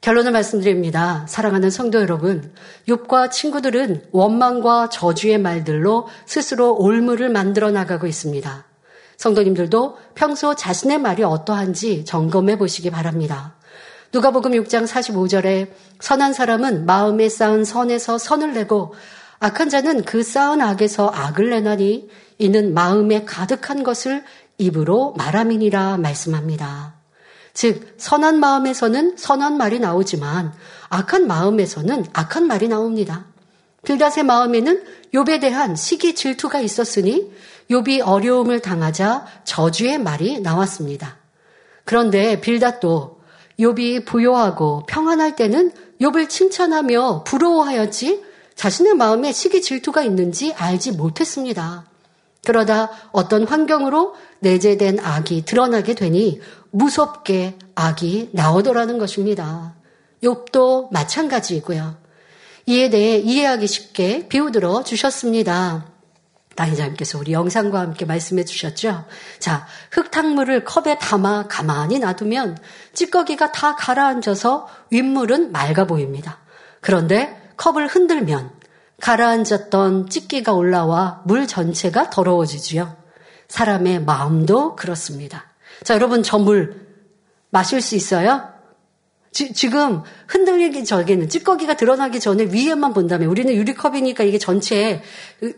결론을 0.00 0.32
말씀드립니다. 0.32 1.26
사랑하는 1.28 1.70
성도 1.70 2.00
여러분, 2.00 2.54
욥과 2.88 3.30
친구들은 3.30 4.06
원망과 4.12 4.88
저주의 4.88 5.38
말들로 5.38 6.08
스스로 6.24 6.74
올무를 6.74 7.28
만들어 7.28 7.70
나가고 7.70 8.06
있습니다. 8.06 8.64
성도님들도 9.18 9.98
평소 10.14 10.54
자신의 10.54 10.98
말이 10.98 11.22
어떠한지 11.22 12.06
점검해 12.06 12.56
보시기 12.56 12.90
바랍니다. 12.90 13.56
누가복음 14.12 14.52
6장 14.52 14.86
45절에 14.86 15.68
선한 16.00 16.32
사람은 16.32 16.86
마음에 16.86 17.28
쌓은 17.28 17.64
선에서 17.64 18.16
선을 18.16 18.54
내고 18.54 18.94
악한 19.38 19.68
자는 19.68 20.04
그 20.04 20.22
쌓은 20.22 20.62
악에서 20.62 21.10
악을 21.14 21.50
내나니 21.50 22.08
이는 22.38 22.72
마음에 22.72 23.24
가득한 23.26 23.82
것을 23.82 24.24
입으로 24.56 25.14
말함이니라 25.18 25.98
말씀합니다. 25.98 26.99
즉 27.52 27.94
선한 27.98 28.40
마음에서는 28.40 29.16
선한 29.16 29.56
말이 29.56 29.78
나오지만 29.78 30.52
악한 30.88 31.26
마음에서는 31.26 32.06
악한 32.12 32.46
말이 32.46 32.68
나옵니다. 32.68 33.26
빌닷의 33.84 34.24
마음에는 34.24 34.84
욥에 35.14 35.40
대한 35.40 35.74
시기 35.74 36.14
질투가 36.14 36.60
있었으니 36.60 37.32
욥이 37.70 38.06
어려움을 38.06 38.60
당하자 38.60 39.26
저주의 39.44 39.98
말이 39.98 40.40
나왔습니다. 40.40 41.16
그런데 41.84 42.40
빌닷도 42.40 43.20
욥이 43.58 44.06
부요하고 44.06 44.84
평안할 44.86 45.36
때는 45.36 45.72
욥을 46.00 46.28
칭찬하며 46.28 47.24
부러워하였지 47.24 48.24
자신의 48.54 48.94
마음에 48.94 49.32
시기 49.32 49.62
질투가 49.62 50.02
있는지 50.02 50.52
알지 50.54 50.92
못했습니다. 50.92 51.86
그러다 52.44 52.90
어떤 53.12 53.46
환경으로 53.46 54.14
내재된 54.40 54.98
악이 55.00 55.44
드러나게 55.44 55.94
되니 55.94 56.40
무섭게 56.70 57.58
악이 57.74 58.30
나오더라는 58.32 58.98
것입니다. 58.98 59.74
욥도 60.22 60.92
마찬가지이고요. 60.92 61.96
이에 62.66 62.90
대해 62.90 63.18
이해하기 63.18 63.66
쉽게 63.66 64.28
비우들어 64.28 64.84
주셨습니다. 64.84 65.86
당의자님께서 66.54 67.18
우리 67.18 67.32
영상과 67.32 67.80
함께 67.80 68.04
말씀해 68.04 68.44
주셨죠. 68.44 69.06
자, 69.38 69.66
흙탕물을 69.92 70.64
컵에 70.64 70.98
담아 70.98 71.48
가만히 71.48 71.98
놔두면 71.98 72.58
찌꺼기가 72.92 73.52
다 73.52 73.76
가라앉아서 73.76 74.68
윗물은 74.90 75.52
맑아 75.52 75.86
보입니다. 75.86 76.38
그런데 76.80 77.40
컵을 77.56 77.86
흔들면 77.86 78.50
가라앉았던 79.00 80.10
찌끼가 80.10 80.52
올라와 80.52 81.22
물 81.24 81.46
전체가 81.46 82.10
더러워지지요. 82.10 82.96
사람의 83.48 84.04
마음도 84.04 84.76
그렇습니다. 84.76 85.49
자, 85.84 85.94
여러분 85.94 86.22
저 86.22 86.38
물 86.38 86.88
마실 87.50 87.80
수 87.80 87.96
있어요? 87.96 88.48
지, 89.32 89.70
금 89.70 90.02
흔들리기 90.26 90.84
전에는 90.84 91.28
찌꺼기가 91.28 91.76
드러나기 91.76 92.18
전에 92.18 92.46
위에만 92.46 92.92
본다면 92.92 93.28
우리는 93.28 93.52
유리컵이니까 93.54 94.24
이게 94.24 94.38
전체에 94.38 95.02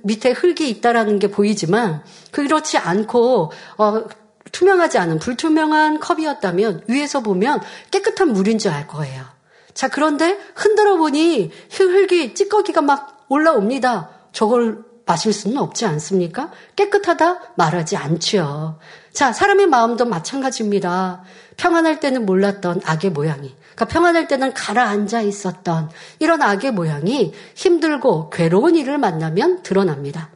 밑에 0.03 0.33
흙이 0.33 0.69
있다라는 0.69 1.19
게 1.19 1.29
보이지만 1.31 2.03
그렇지 2.33 2.77
않고 2.77 3.51
어, 3.79 4.05
투명하지 4.53 4.99
않은 4.99 5.19
불투명한 5.19 6.01
컵이었다면 6.01 6.85
위에서 6.89 7.21
보면 7.23 7.61
깨끗한 7.91 8.33
물인 8.33 8.59
줄 8.59 8.73
알 8.73 8.87
거예요. 8.87 9.25
자 9.73 9.89
그런데 9.89 10.39
흔들어 10.55 10.97
보니 10.99 11.51
흙이 11.71 12.35
찌꺼기가 12.35 12.83
막 12.83 13.25
올라옵니다. 13.29 14.11
저걸 14.33 14.85
마실 15.07 15.33
수는 15.33 15.57
없지 15.57 15.87
않습니까? 15.87 16.51
깨끗하다 16.77 17.55
말하지 17.57 17.97
않지요. 17.97 18.79
자, 19.13 19.33
사람의 19.33 19.67
마음도 19.67 20.07
마찬가지입니다. 20.07 21.23
평안할 21.57 22.01
때는 22.01 22.25
몰랐던 22.25 22.81
악의 22.85 23.11
모양이, 23.11 23.55
그러니까 23.75 23.85
평안할 23.85 24.27
때는 24.27 24.55
가라앉아 24.55 25.21
있었던 25.21 25.91
이런 26.19 26.41
악의 26.41 26.73
모양이 26.73 27.33
힘들고 27.55 28.31
괴로운 28.31 28.75
일을 28.75 28.99
만나면 28.99 29.63
드러납니다. 29.63 30.31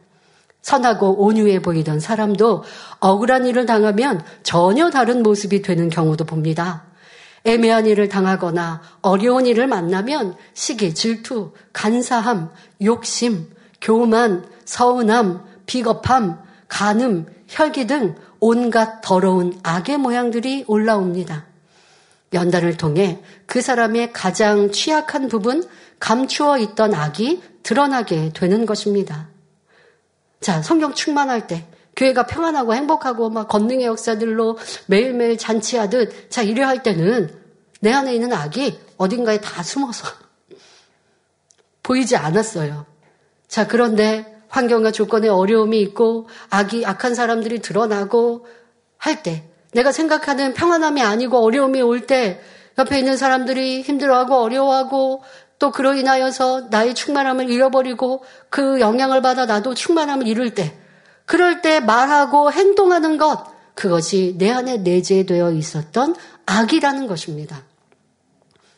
선하고 0.61 1.23
온유해 1.23 1.61
보이던 1.61 1.99
사람도 1.99 2.63
억울한 2.99 3.47
일을 3.47 3.65
당하면 3.65 4.23
전혀 4.43 4.89
다른 4.89 5.23
모습이 5.23 5.61
되는 5.61 5.89
경우도 5.89 6.25
봅니다. 6.25 6.83
애매한 7.45 7.85
일을 7.85 8.09
당하거나 8.09 8.81
어려운 9.01 9.45
일을 9.45 9.67
만나면 9.67 10.35
시기, 10.53 10.93
질투, 10.93 11.53
간사함, 11.71 12.51
욕심, 12.83 13.49
교만, 13.79 14.45
서운함, 14.65 15.45
비겁함, 15.65 16.39
간음, 16.67 17.27
혈기 17.47 17.87
등 17.87 18.15
온갖 18.39 19.01
더러운 19.01 19.59
악의 19.63 19.97
모양들이 19.97 20.65
올라옵니다. 20.67 21.45
연단을 22.33 22.77
통해 22.77 23.21
그 23.45 23.61
사람의 23.61 24.13
가장 24.13 24.71
취약한 24.71 25.27
부분, 25.27 25.67
감추어 25.99 26.57
있던 26.59 26.93
악이 26.93 27.41
드러나게 27.63 28.31
되는 28.33 28.65
것입니다. 28.65 29.29
자, 30.39 30.61
성경 30.61 30.93
충만할 30.93 31.47
때, 31.47 31.67
교회가 31.95 32.27
평안하고 32.27 32.75
행복하고 32.75 33.29
막 33.29 33.47
권능의 33.47 33.85
역사들로 33.85 34.57
매일매일 34.85 35.37
잔치하듯, 35.37 36.29
자, 36.29 36.43
이래 36.43 36.61
할 36.61 36.83
때는 36.83 37.35
내 37.79 37.91
안에 37.91 38.13
있는 38.13 38.33
악이 38.33 38.79
어딘가에 38.97 39.41
다 39.41 39.63
숨어서 39.63 40.07
보이지 41.81 42.15
않았어요. 42.15 42.85
자, 43.47 43.67
그런데 43.67 44.36
환경과 44.57 44.91
조건에 44.91 45.27
어려움이 45.27 45.79
있고 45.81 46.27
악이 46.49 46.85
악한 46.85 47.13
사람들이 47.13 47.59
드러나고 47.59 48.47
할 48.97 49.21
때 49.21 49.43
내가 49.73 49.91
생각하는 49.91 50.53
평안함이 50.53 51.01
아니고 51.01 51.37
어려움이 51.43 51.81
올 51.81 52.07
때 52.07 52.41
옆에 52.79 52.97
있는 52.99 53.17
사람들이 53.17 53.81
힘들어하고 53.81 54.35
어려워하고 54.35 55.23
또 55.59 55.71
그로 55.71 55.93
인하여서 55.95 56.67
나의 56.69 56.93
충만함을 56.93 57.49
잃어버리고 57.49 58.23
그 58.49 58.79
영향을 58.79 59.21
받아 59.21 59.45
나도 59.45 59.73
충만함을 59.73 60.27
잃을 60.27 60.53
때 60.53 60.77
그럴 61.25 61.61
때 61.61 61.79
말하고 61.79 62.51
행동하는 62.51 63.17
것 63.17 63.45
그것이 63.75 64.35
내 64.37 64.49
안에 64.51 64.77
내재되어 64.77 65.51
있었던 65.51 66.15
악이라는 66.45 67.05
것입니다. 67.07 67.63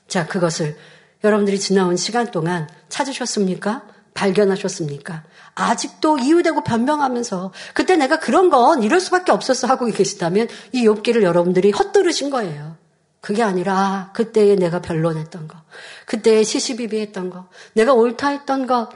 자, 0.08 0.26
그것을 0.28 0.76
여러분들이 1.24 1.60
지나온 1.60 1.96
시간 1.96 2.32
동안 2.32 2.68
찾으셨습니까? 2.90 3.84
발견하셨습니까? 4.20 5.24
아직도 5.56 6.20
이유되고 6.20 6.64
변명하면서 6.64 7.54
그때 7.74 7.96
내가 7.96 8.20
그런 8.20 8.50
건 8.50 8.84
이럴 8.84 9.00
수밖에 9.00 9.32
없었어 9.32 9.68
하고 9.68 9.86
계시다면 9.86 10.48
이 10.74 10.86
욥기를 10.86 11.24
여러분들이 11.24 11.72
헛들으신 11.72 12.30
거예요. 12.30 12.76
그게 13.22 13.44
아니라 13.44 14.12
그때에 14.14 14.56
내가 14.56 14.82
변론했던 14.82 15.48
거, 15.48 15.58
그때에 16.06 16.44
시시비비했던 16.44 17.30
거, 17.30 17.48
내가 17.74 17.94
옳다 17.94 18.30
했던 18.30 18.68
거, 18.68 18.90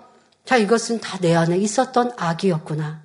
자 0.45 0.57
이것은 0.57 0.99
다 0.99 1.17
내 1.19 1.33
안에 1.35 1.57
있었던 1.57 2.11
악이었구나. 2.17 3.01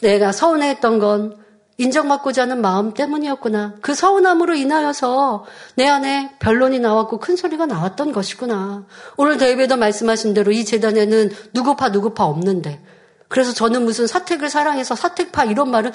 내가 0.00 0.30
서운했던 0.30 0.98
건 1.00 1.36
인정받고자 1.78 2.42
하는 2.42 2.60
마음 2.60 2.92
때문이었구나. 2.92 3.76
그 3.80 3.94
서운함으로 3.94 4.54
인하여서 4.54 5.46
내 5.76 5.86
안에 5.86 6.36
변론이 6.40 6.80
나왔고 6.80 7.20
큰 7.20 7.36
소리가 7.36 7.66
나왔던 7.66 8.12
것이구나. 8.12 8.84
오늘 9.16 9.38
데이비도 9.38 9.76
말씀하신 9.76 10.34
대로 10.34 10.50
이 10.50 10.64
제단에는 10.64 11.30
누구파 11.54 11.90
누구파 11.90 12.24
없는데 12.24 12.82
그래서 13.28 13.52
저는 13.52 13.84
무슨 13.84 14.08
사택을 14.08 14.50
사랑해서 14.50 14.96
사택파 14.96 15.44
이런 15.44 15.70
말은 15.70 15.92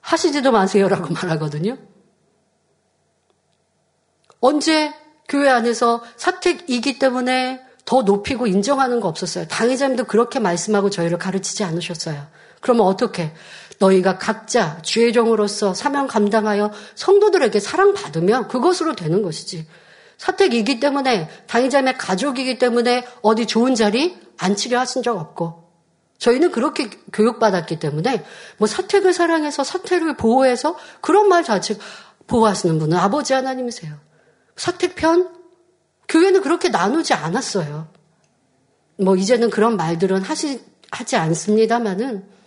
하시지도 0.00 0.50
마세요라고 0.50 1.14
말하거든요. 1.22 1.78
언제 4.40 4.92
교회 5.28 5.48
안에서 5.48 6.02
사택이기 6.16 6.98
때문에 6.98 7.62
더 7.84 8.02
높이고 8.02 8.48
인정하는 8.48 8.98
거 8.98 9.06
없었어요. 9.06 9.46
당회장님도 9.46 10.04
그렇게 10.04 10.40
말씀하고 10.40 10.90
저희를 10.90 11.18
가르치지 11.18 11.62
않으셨어요. 11.62 12.26
그러면 12.60 12.86
어떻게? 12.86 13.32
너희가 13.80 14.18
각자 14.18 14.80
주의 14.82 15.12
종으로서 15.12 15.74
사명 15.74 16.06
감당하여 16.06 16.70
성도들에게 16.94 17.58
사랑받으면 17.58 18.48
그것으로 18.48 18.94
되는 18.94 19.22
것이지. 19.22 19.66
사택이기 20.18 20.80
때문에 20.80 21.30
당의자매 21.46 21.94
가족이기 21.94 22.58
때문에 22.58 23.06
어디 23.22 23.46
좋은 23.46 23.74
자리 23.74 24.18
앉히려 24.36 24.78
하신 24.78 25.02
적 25.02 25.16
없고 25.16 25.70
저희는 26.18 26.50
그렇게 26.50 26.90
교육받았기 27.12 27.78
때문에 27.78 28.22
뭐 28.58 28.68
사택을 28.68 29.14
사랑해서 29.14 29.64
사택을 29.64 30.16
보호해서 30.18 30.76
그런 31.00 31.28
말 31.28 31.42
자체 31.42 31.78
보호하시는 32.26 32.78
분은 32.78 32.98
아버지 32.98 33.32
하나님이세요. 33.32 33.94
사택편 34.56 35.30
교회는 36.06 36.42
그렇게 36.42 36.68
나누지 36.68 37.14
않았어요. 37.14 37.88
뭐 38.98 39.16
이제는 39.16 39.48
그런 39.48 39.78
말들은 39.78 40.20
하시 40.20 40.60
하지 40.90 41.16
않습니다만은 41.16 42.39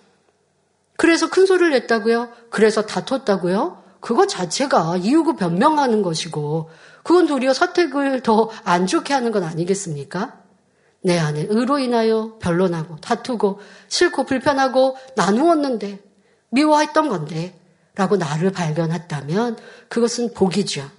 그래서 0.98 1.30
큰 1.30 1.46
소리를 1.46 1.72
냈다고요? 1.72 2.30
그래서 2.50 2.86
다퉜다고요? 2.86 3.82
그거 4.00 4.28
자체가 4.28 4.98
이유고 4.98 5.36
변명하는 5.36 6.02
것이고, 6.02 6.70
그건 7.04 7.28
도리어 7.28 7.54
사택을 7.54 8.22
더 8.22 8.50
안 8.64 8.88
좋게 8.88 9.14
하는 9.14 9.32
건 9.32 9.44
아니겠습니까? 9.44 10.40
내 11.02 11.20
안에 11.20 11.48
의로 11.50 11.80
인하여 11.80 12.38
변론하고 12.40 12.96
다투고 12.98 13.60
싫고 13.90 14.24
불편하고 14.24 14.96
나누었는데 15.18 16.00
미워했던 16.50 17.10
건데 17.10 17.60
라고 17.96 18.16
나를 18.16 18.52
발견했다면 18.52 19.58
그것은 19.90 20.34
복이죠. 20.34 20.90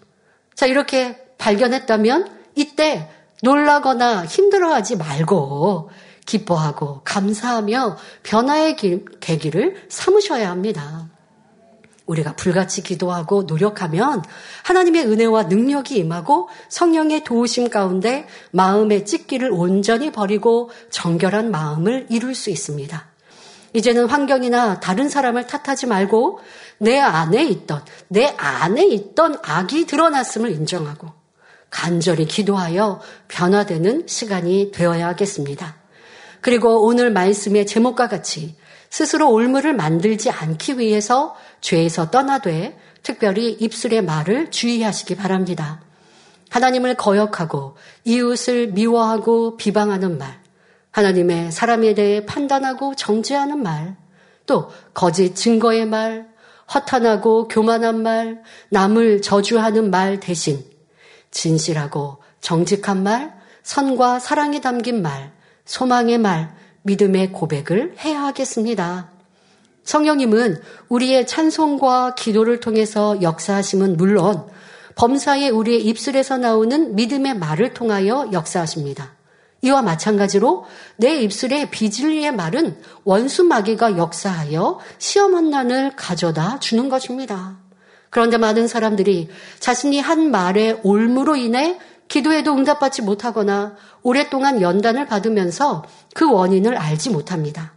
자, 0.55 0.67
이렇게 0.67 1.17
발견했다면 1.39 2.31
이때 2.55 3.11
놀라거나 3.43 4.27
힘들어하지 4.27 4.97
말고 4.97 5.91
기뻐하고 6.27 7.03
감사하며 7.05 7.99
변화의 8.23 8.77
계기를 9.21 9.87
삼으셔야 9.89 10.51
합니다. 10.51 11.09
우리가 12.07 12.37
불같이 12.37 12.83
기도하고 12.83 13.45
노력하면 13.45 14.23
하나님의 14.63 15.07
은혜와 15.07 15.45
능력이 15.45 15.97
임하고 15.97 16.49
성령의 16.69 17.25
도우심 17.25 17.71
가운데 17.71 18.27
마음의 18.51 19.07
찢기를 19.07 19.51
온전히 19.51 20.13
버리고 20.13 20.71
정결한 20.91 21.51
마음을 21.51 22.07
이룰 22.11 22.35
수 22.35 22.51
있습니다. 22.51 23.07
이제는 23.73 24.07
환경이나 24.07 24.81
다른 24.81 25.09
사람을 25.09 25.47
탓하지 25.47 25.87
말고 25.87 26.41
내 26.79 26.99
안에 26.99 27.45
있던, 27.45 27.83
내 28.09 28.35
안에 28.37 28.87
있던 28.87 29.39
악이 29.43 29.87
드러났음을 29.87 30.51
인정하고 30.51 31.09
간절히 31.71 32.27
기도하여 32.27 33.01
변화되는 33.29 34.07
시간이 34.07 34.71
되어야겠습니다. 34.73 35.84
그리고 36.45 36.85
오늘 36.85 37.11
말씀의 37.11 37.65
제목과 37.65 38.07
같이 38.07 38.55
스스로 38.91 39.33
올무를 39.33 39.73
만들지 39.73 40.29
않기 40.29 40.79
위해서 40.79 41.35
죄에서 41.63 42.11
떠나되 42.11 42.79
특별히 43.03 43.51
입술의 43.53 44.05
말을 44.05 44.51
주의하시기 44.51 45.17
바랍니다. 45.17 45.81
하나님을 46.51 46.97
거역하고 46.97 47.79
이웃을 48.05 48.73
미워하고 48.73 49.57
비방하는 49.57 50.19
말, 50.19 50.39
하나님의 50.91 51.51
사람에 51.51 51.95
대해 51.95 52.27
판단하고 52.27 52.95
정죄하는 52.95 53.63
말, 53.63 53.97
또 54.45 54.71
거짓 54.93 55.35
증거의 55.35 55.87
말, 55.87 56.29
허탄하고 56.75 57.49
교만한 57.49 58.03
말, 58.03 58.43
남을 58.69 59.23
저주하는 59.23 59.91
말 59.91 60.21
대신 60.21 60.63
진실하고 61.31 62.19
정직한 62.43 63.03
말, 63.03 63.35
선과 63.63 64.19
사랑이 64.19 64.61
담긴 64.61 65.01
말, 65.01 65.34
소망의 65.65 66.19
말, 66.19 66.55
믿음의 66.83 67.33
고백을 67.33 67.95
해야 68.05 68.23
하겠습니다. 68.25 69.11
성령님은 69.85 70.61
우리의 70.89 71.27
찬송과 71.27 72.15
기도를 72.15 72.61
통해서 72.61 73.21
역사하심은 73.21 73.97
물론 73.97 74.47
범사에 74.97 75.49
우리의 75.49 75.85
입술에서 75.85 76.39
나오는 76.39 76.95
믿음의 76.95 77.39
말을 77.39 77.75
통하여 77.75 78.29
역사하십니다. 78.33 79.13
이와 79.63 79.83
마찬가지로 79.83 80.67
내 80.97 81.21
입술에 81.21 81.71
비진리의 81.71 82.33
말은 82.33 82.79
원수 83.05 83.45
마귀가 83.45 83.97
역사하여 83.97 84.79
시험한 84.99 85.51
난을 85.51 85.97
가져다 85.97 86.59
주는 86.61 86.89
것입니다. 86.89 87.57
그런데 88.11 88.37
많은 88.37 88.69
사람들이 88.69 89.29
자신이 89.59 90.01
한 90.01 90.31
말의 90.31 90.81
올무로 90.85 91.37
인해 91.37 91.79
기도에도 92.09 92.53
응답받지 92.55 93.03
못하거나 93.03 93.77
오랫동안 94.03 94.61
연단을 94.61 95.07
받으면서 95.07 95.85
그 96.15 96.31
원인을 96.31 96.77
알지 96.77 97.11
못합니다. 97.11 97.73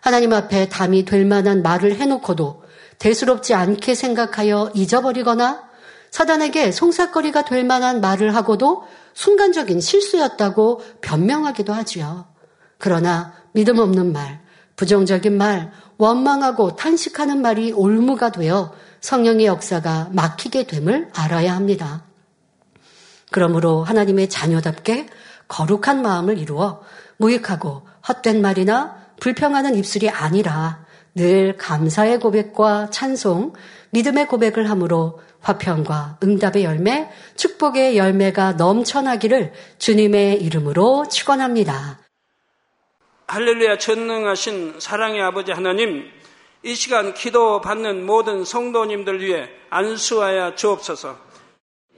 하나님 0.00 0.32
앞에 0.32 0.68
담이 0.68 1.04
될 1.04 1.24
만한 1.24 1.62
말을 1.62 1.96
해놓고도 1.96 2.62
대수롭지 2.98 3.54
않게 3.54 3.94
생각하여 3.94 4.72
잊어버리거나 4.74 5.70
사단에게 6.10 6.72
송사거리가 6.72 7.44
될 7.44 7.64
만한 7.64 8.00
말을 8.00 8.34
하고도 8.34 8.84
순간적인 9.14 9.80
실수였다고 9.80 10.82
변명하기도 11.00 11.72
하지요. 11.72 12.26
그러나 12.78 13.34
믿음 13.52 13.78
없는 13.78 14.12
말, 14.12 14.40
부정적인 14.76 15.36
말, 15.36 15.72
원망하고 15.98 16.76
탄식하는 16.76 17.42
말이 17.42 17.72
올무가 17.72 18.32
되어 18.32 18.72
성령의 19.00 19.46
역사가 19.46 20.08
막히게 20.12 20.66
됨을 20.66 21.10
알아야 21.14 21.54
합니다. 21.54 22.04
그러므로 23.30 23.84
하나님의 23.84 24.28
자녀답게 24.28 25.08
거룩한 25.48 26.02
마음을 26.02 26.38
이루어 26.38 26.82
무익하고 27.16 27.86
헛된 28.08 28.40
말이나 28.40 28.96
불평하는 29.20 29.76
입술이 29.76 30.08
아니라 30.08 30.84
늘 31.14 31.56
감사의 31.56 32.20
고백과 32.20 32.90
찬송, 32.90 33.52
믿음의 33.90 34.28
고백을 34.28 34.70
함으로 34.70 35.20
화평과 35.40 36.18
응답의 36.22 36.64
열매, 36.64 37.10
축복의 37.36 37.96
열매가 37.96 38.52
넘쳐나기를 38.52 39.52
주님의 39.78 40.42
이름으로 40.42 41.08
축원합니다. 41.08 41.98
할렐루야 43.26 43.78
전능하신 43.78 44.80
사랑의 44.80 45.22
아버지 45.22 45.52
하나님, 45.52 46.04
이 46.62 46.74
시간 46.74 47.14
기도 47.14 47.60
받는 47.60 48.04
모든 48.04 48.44
성도님들 48.44 49.20
위해 49.20 49.48
안수하여 49.70 50.56
주옵소서. 50.56 51.29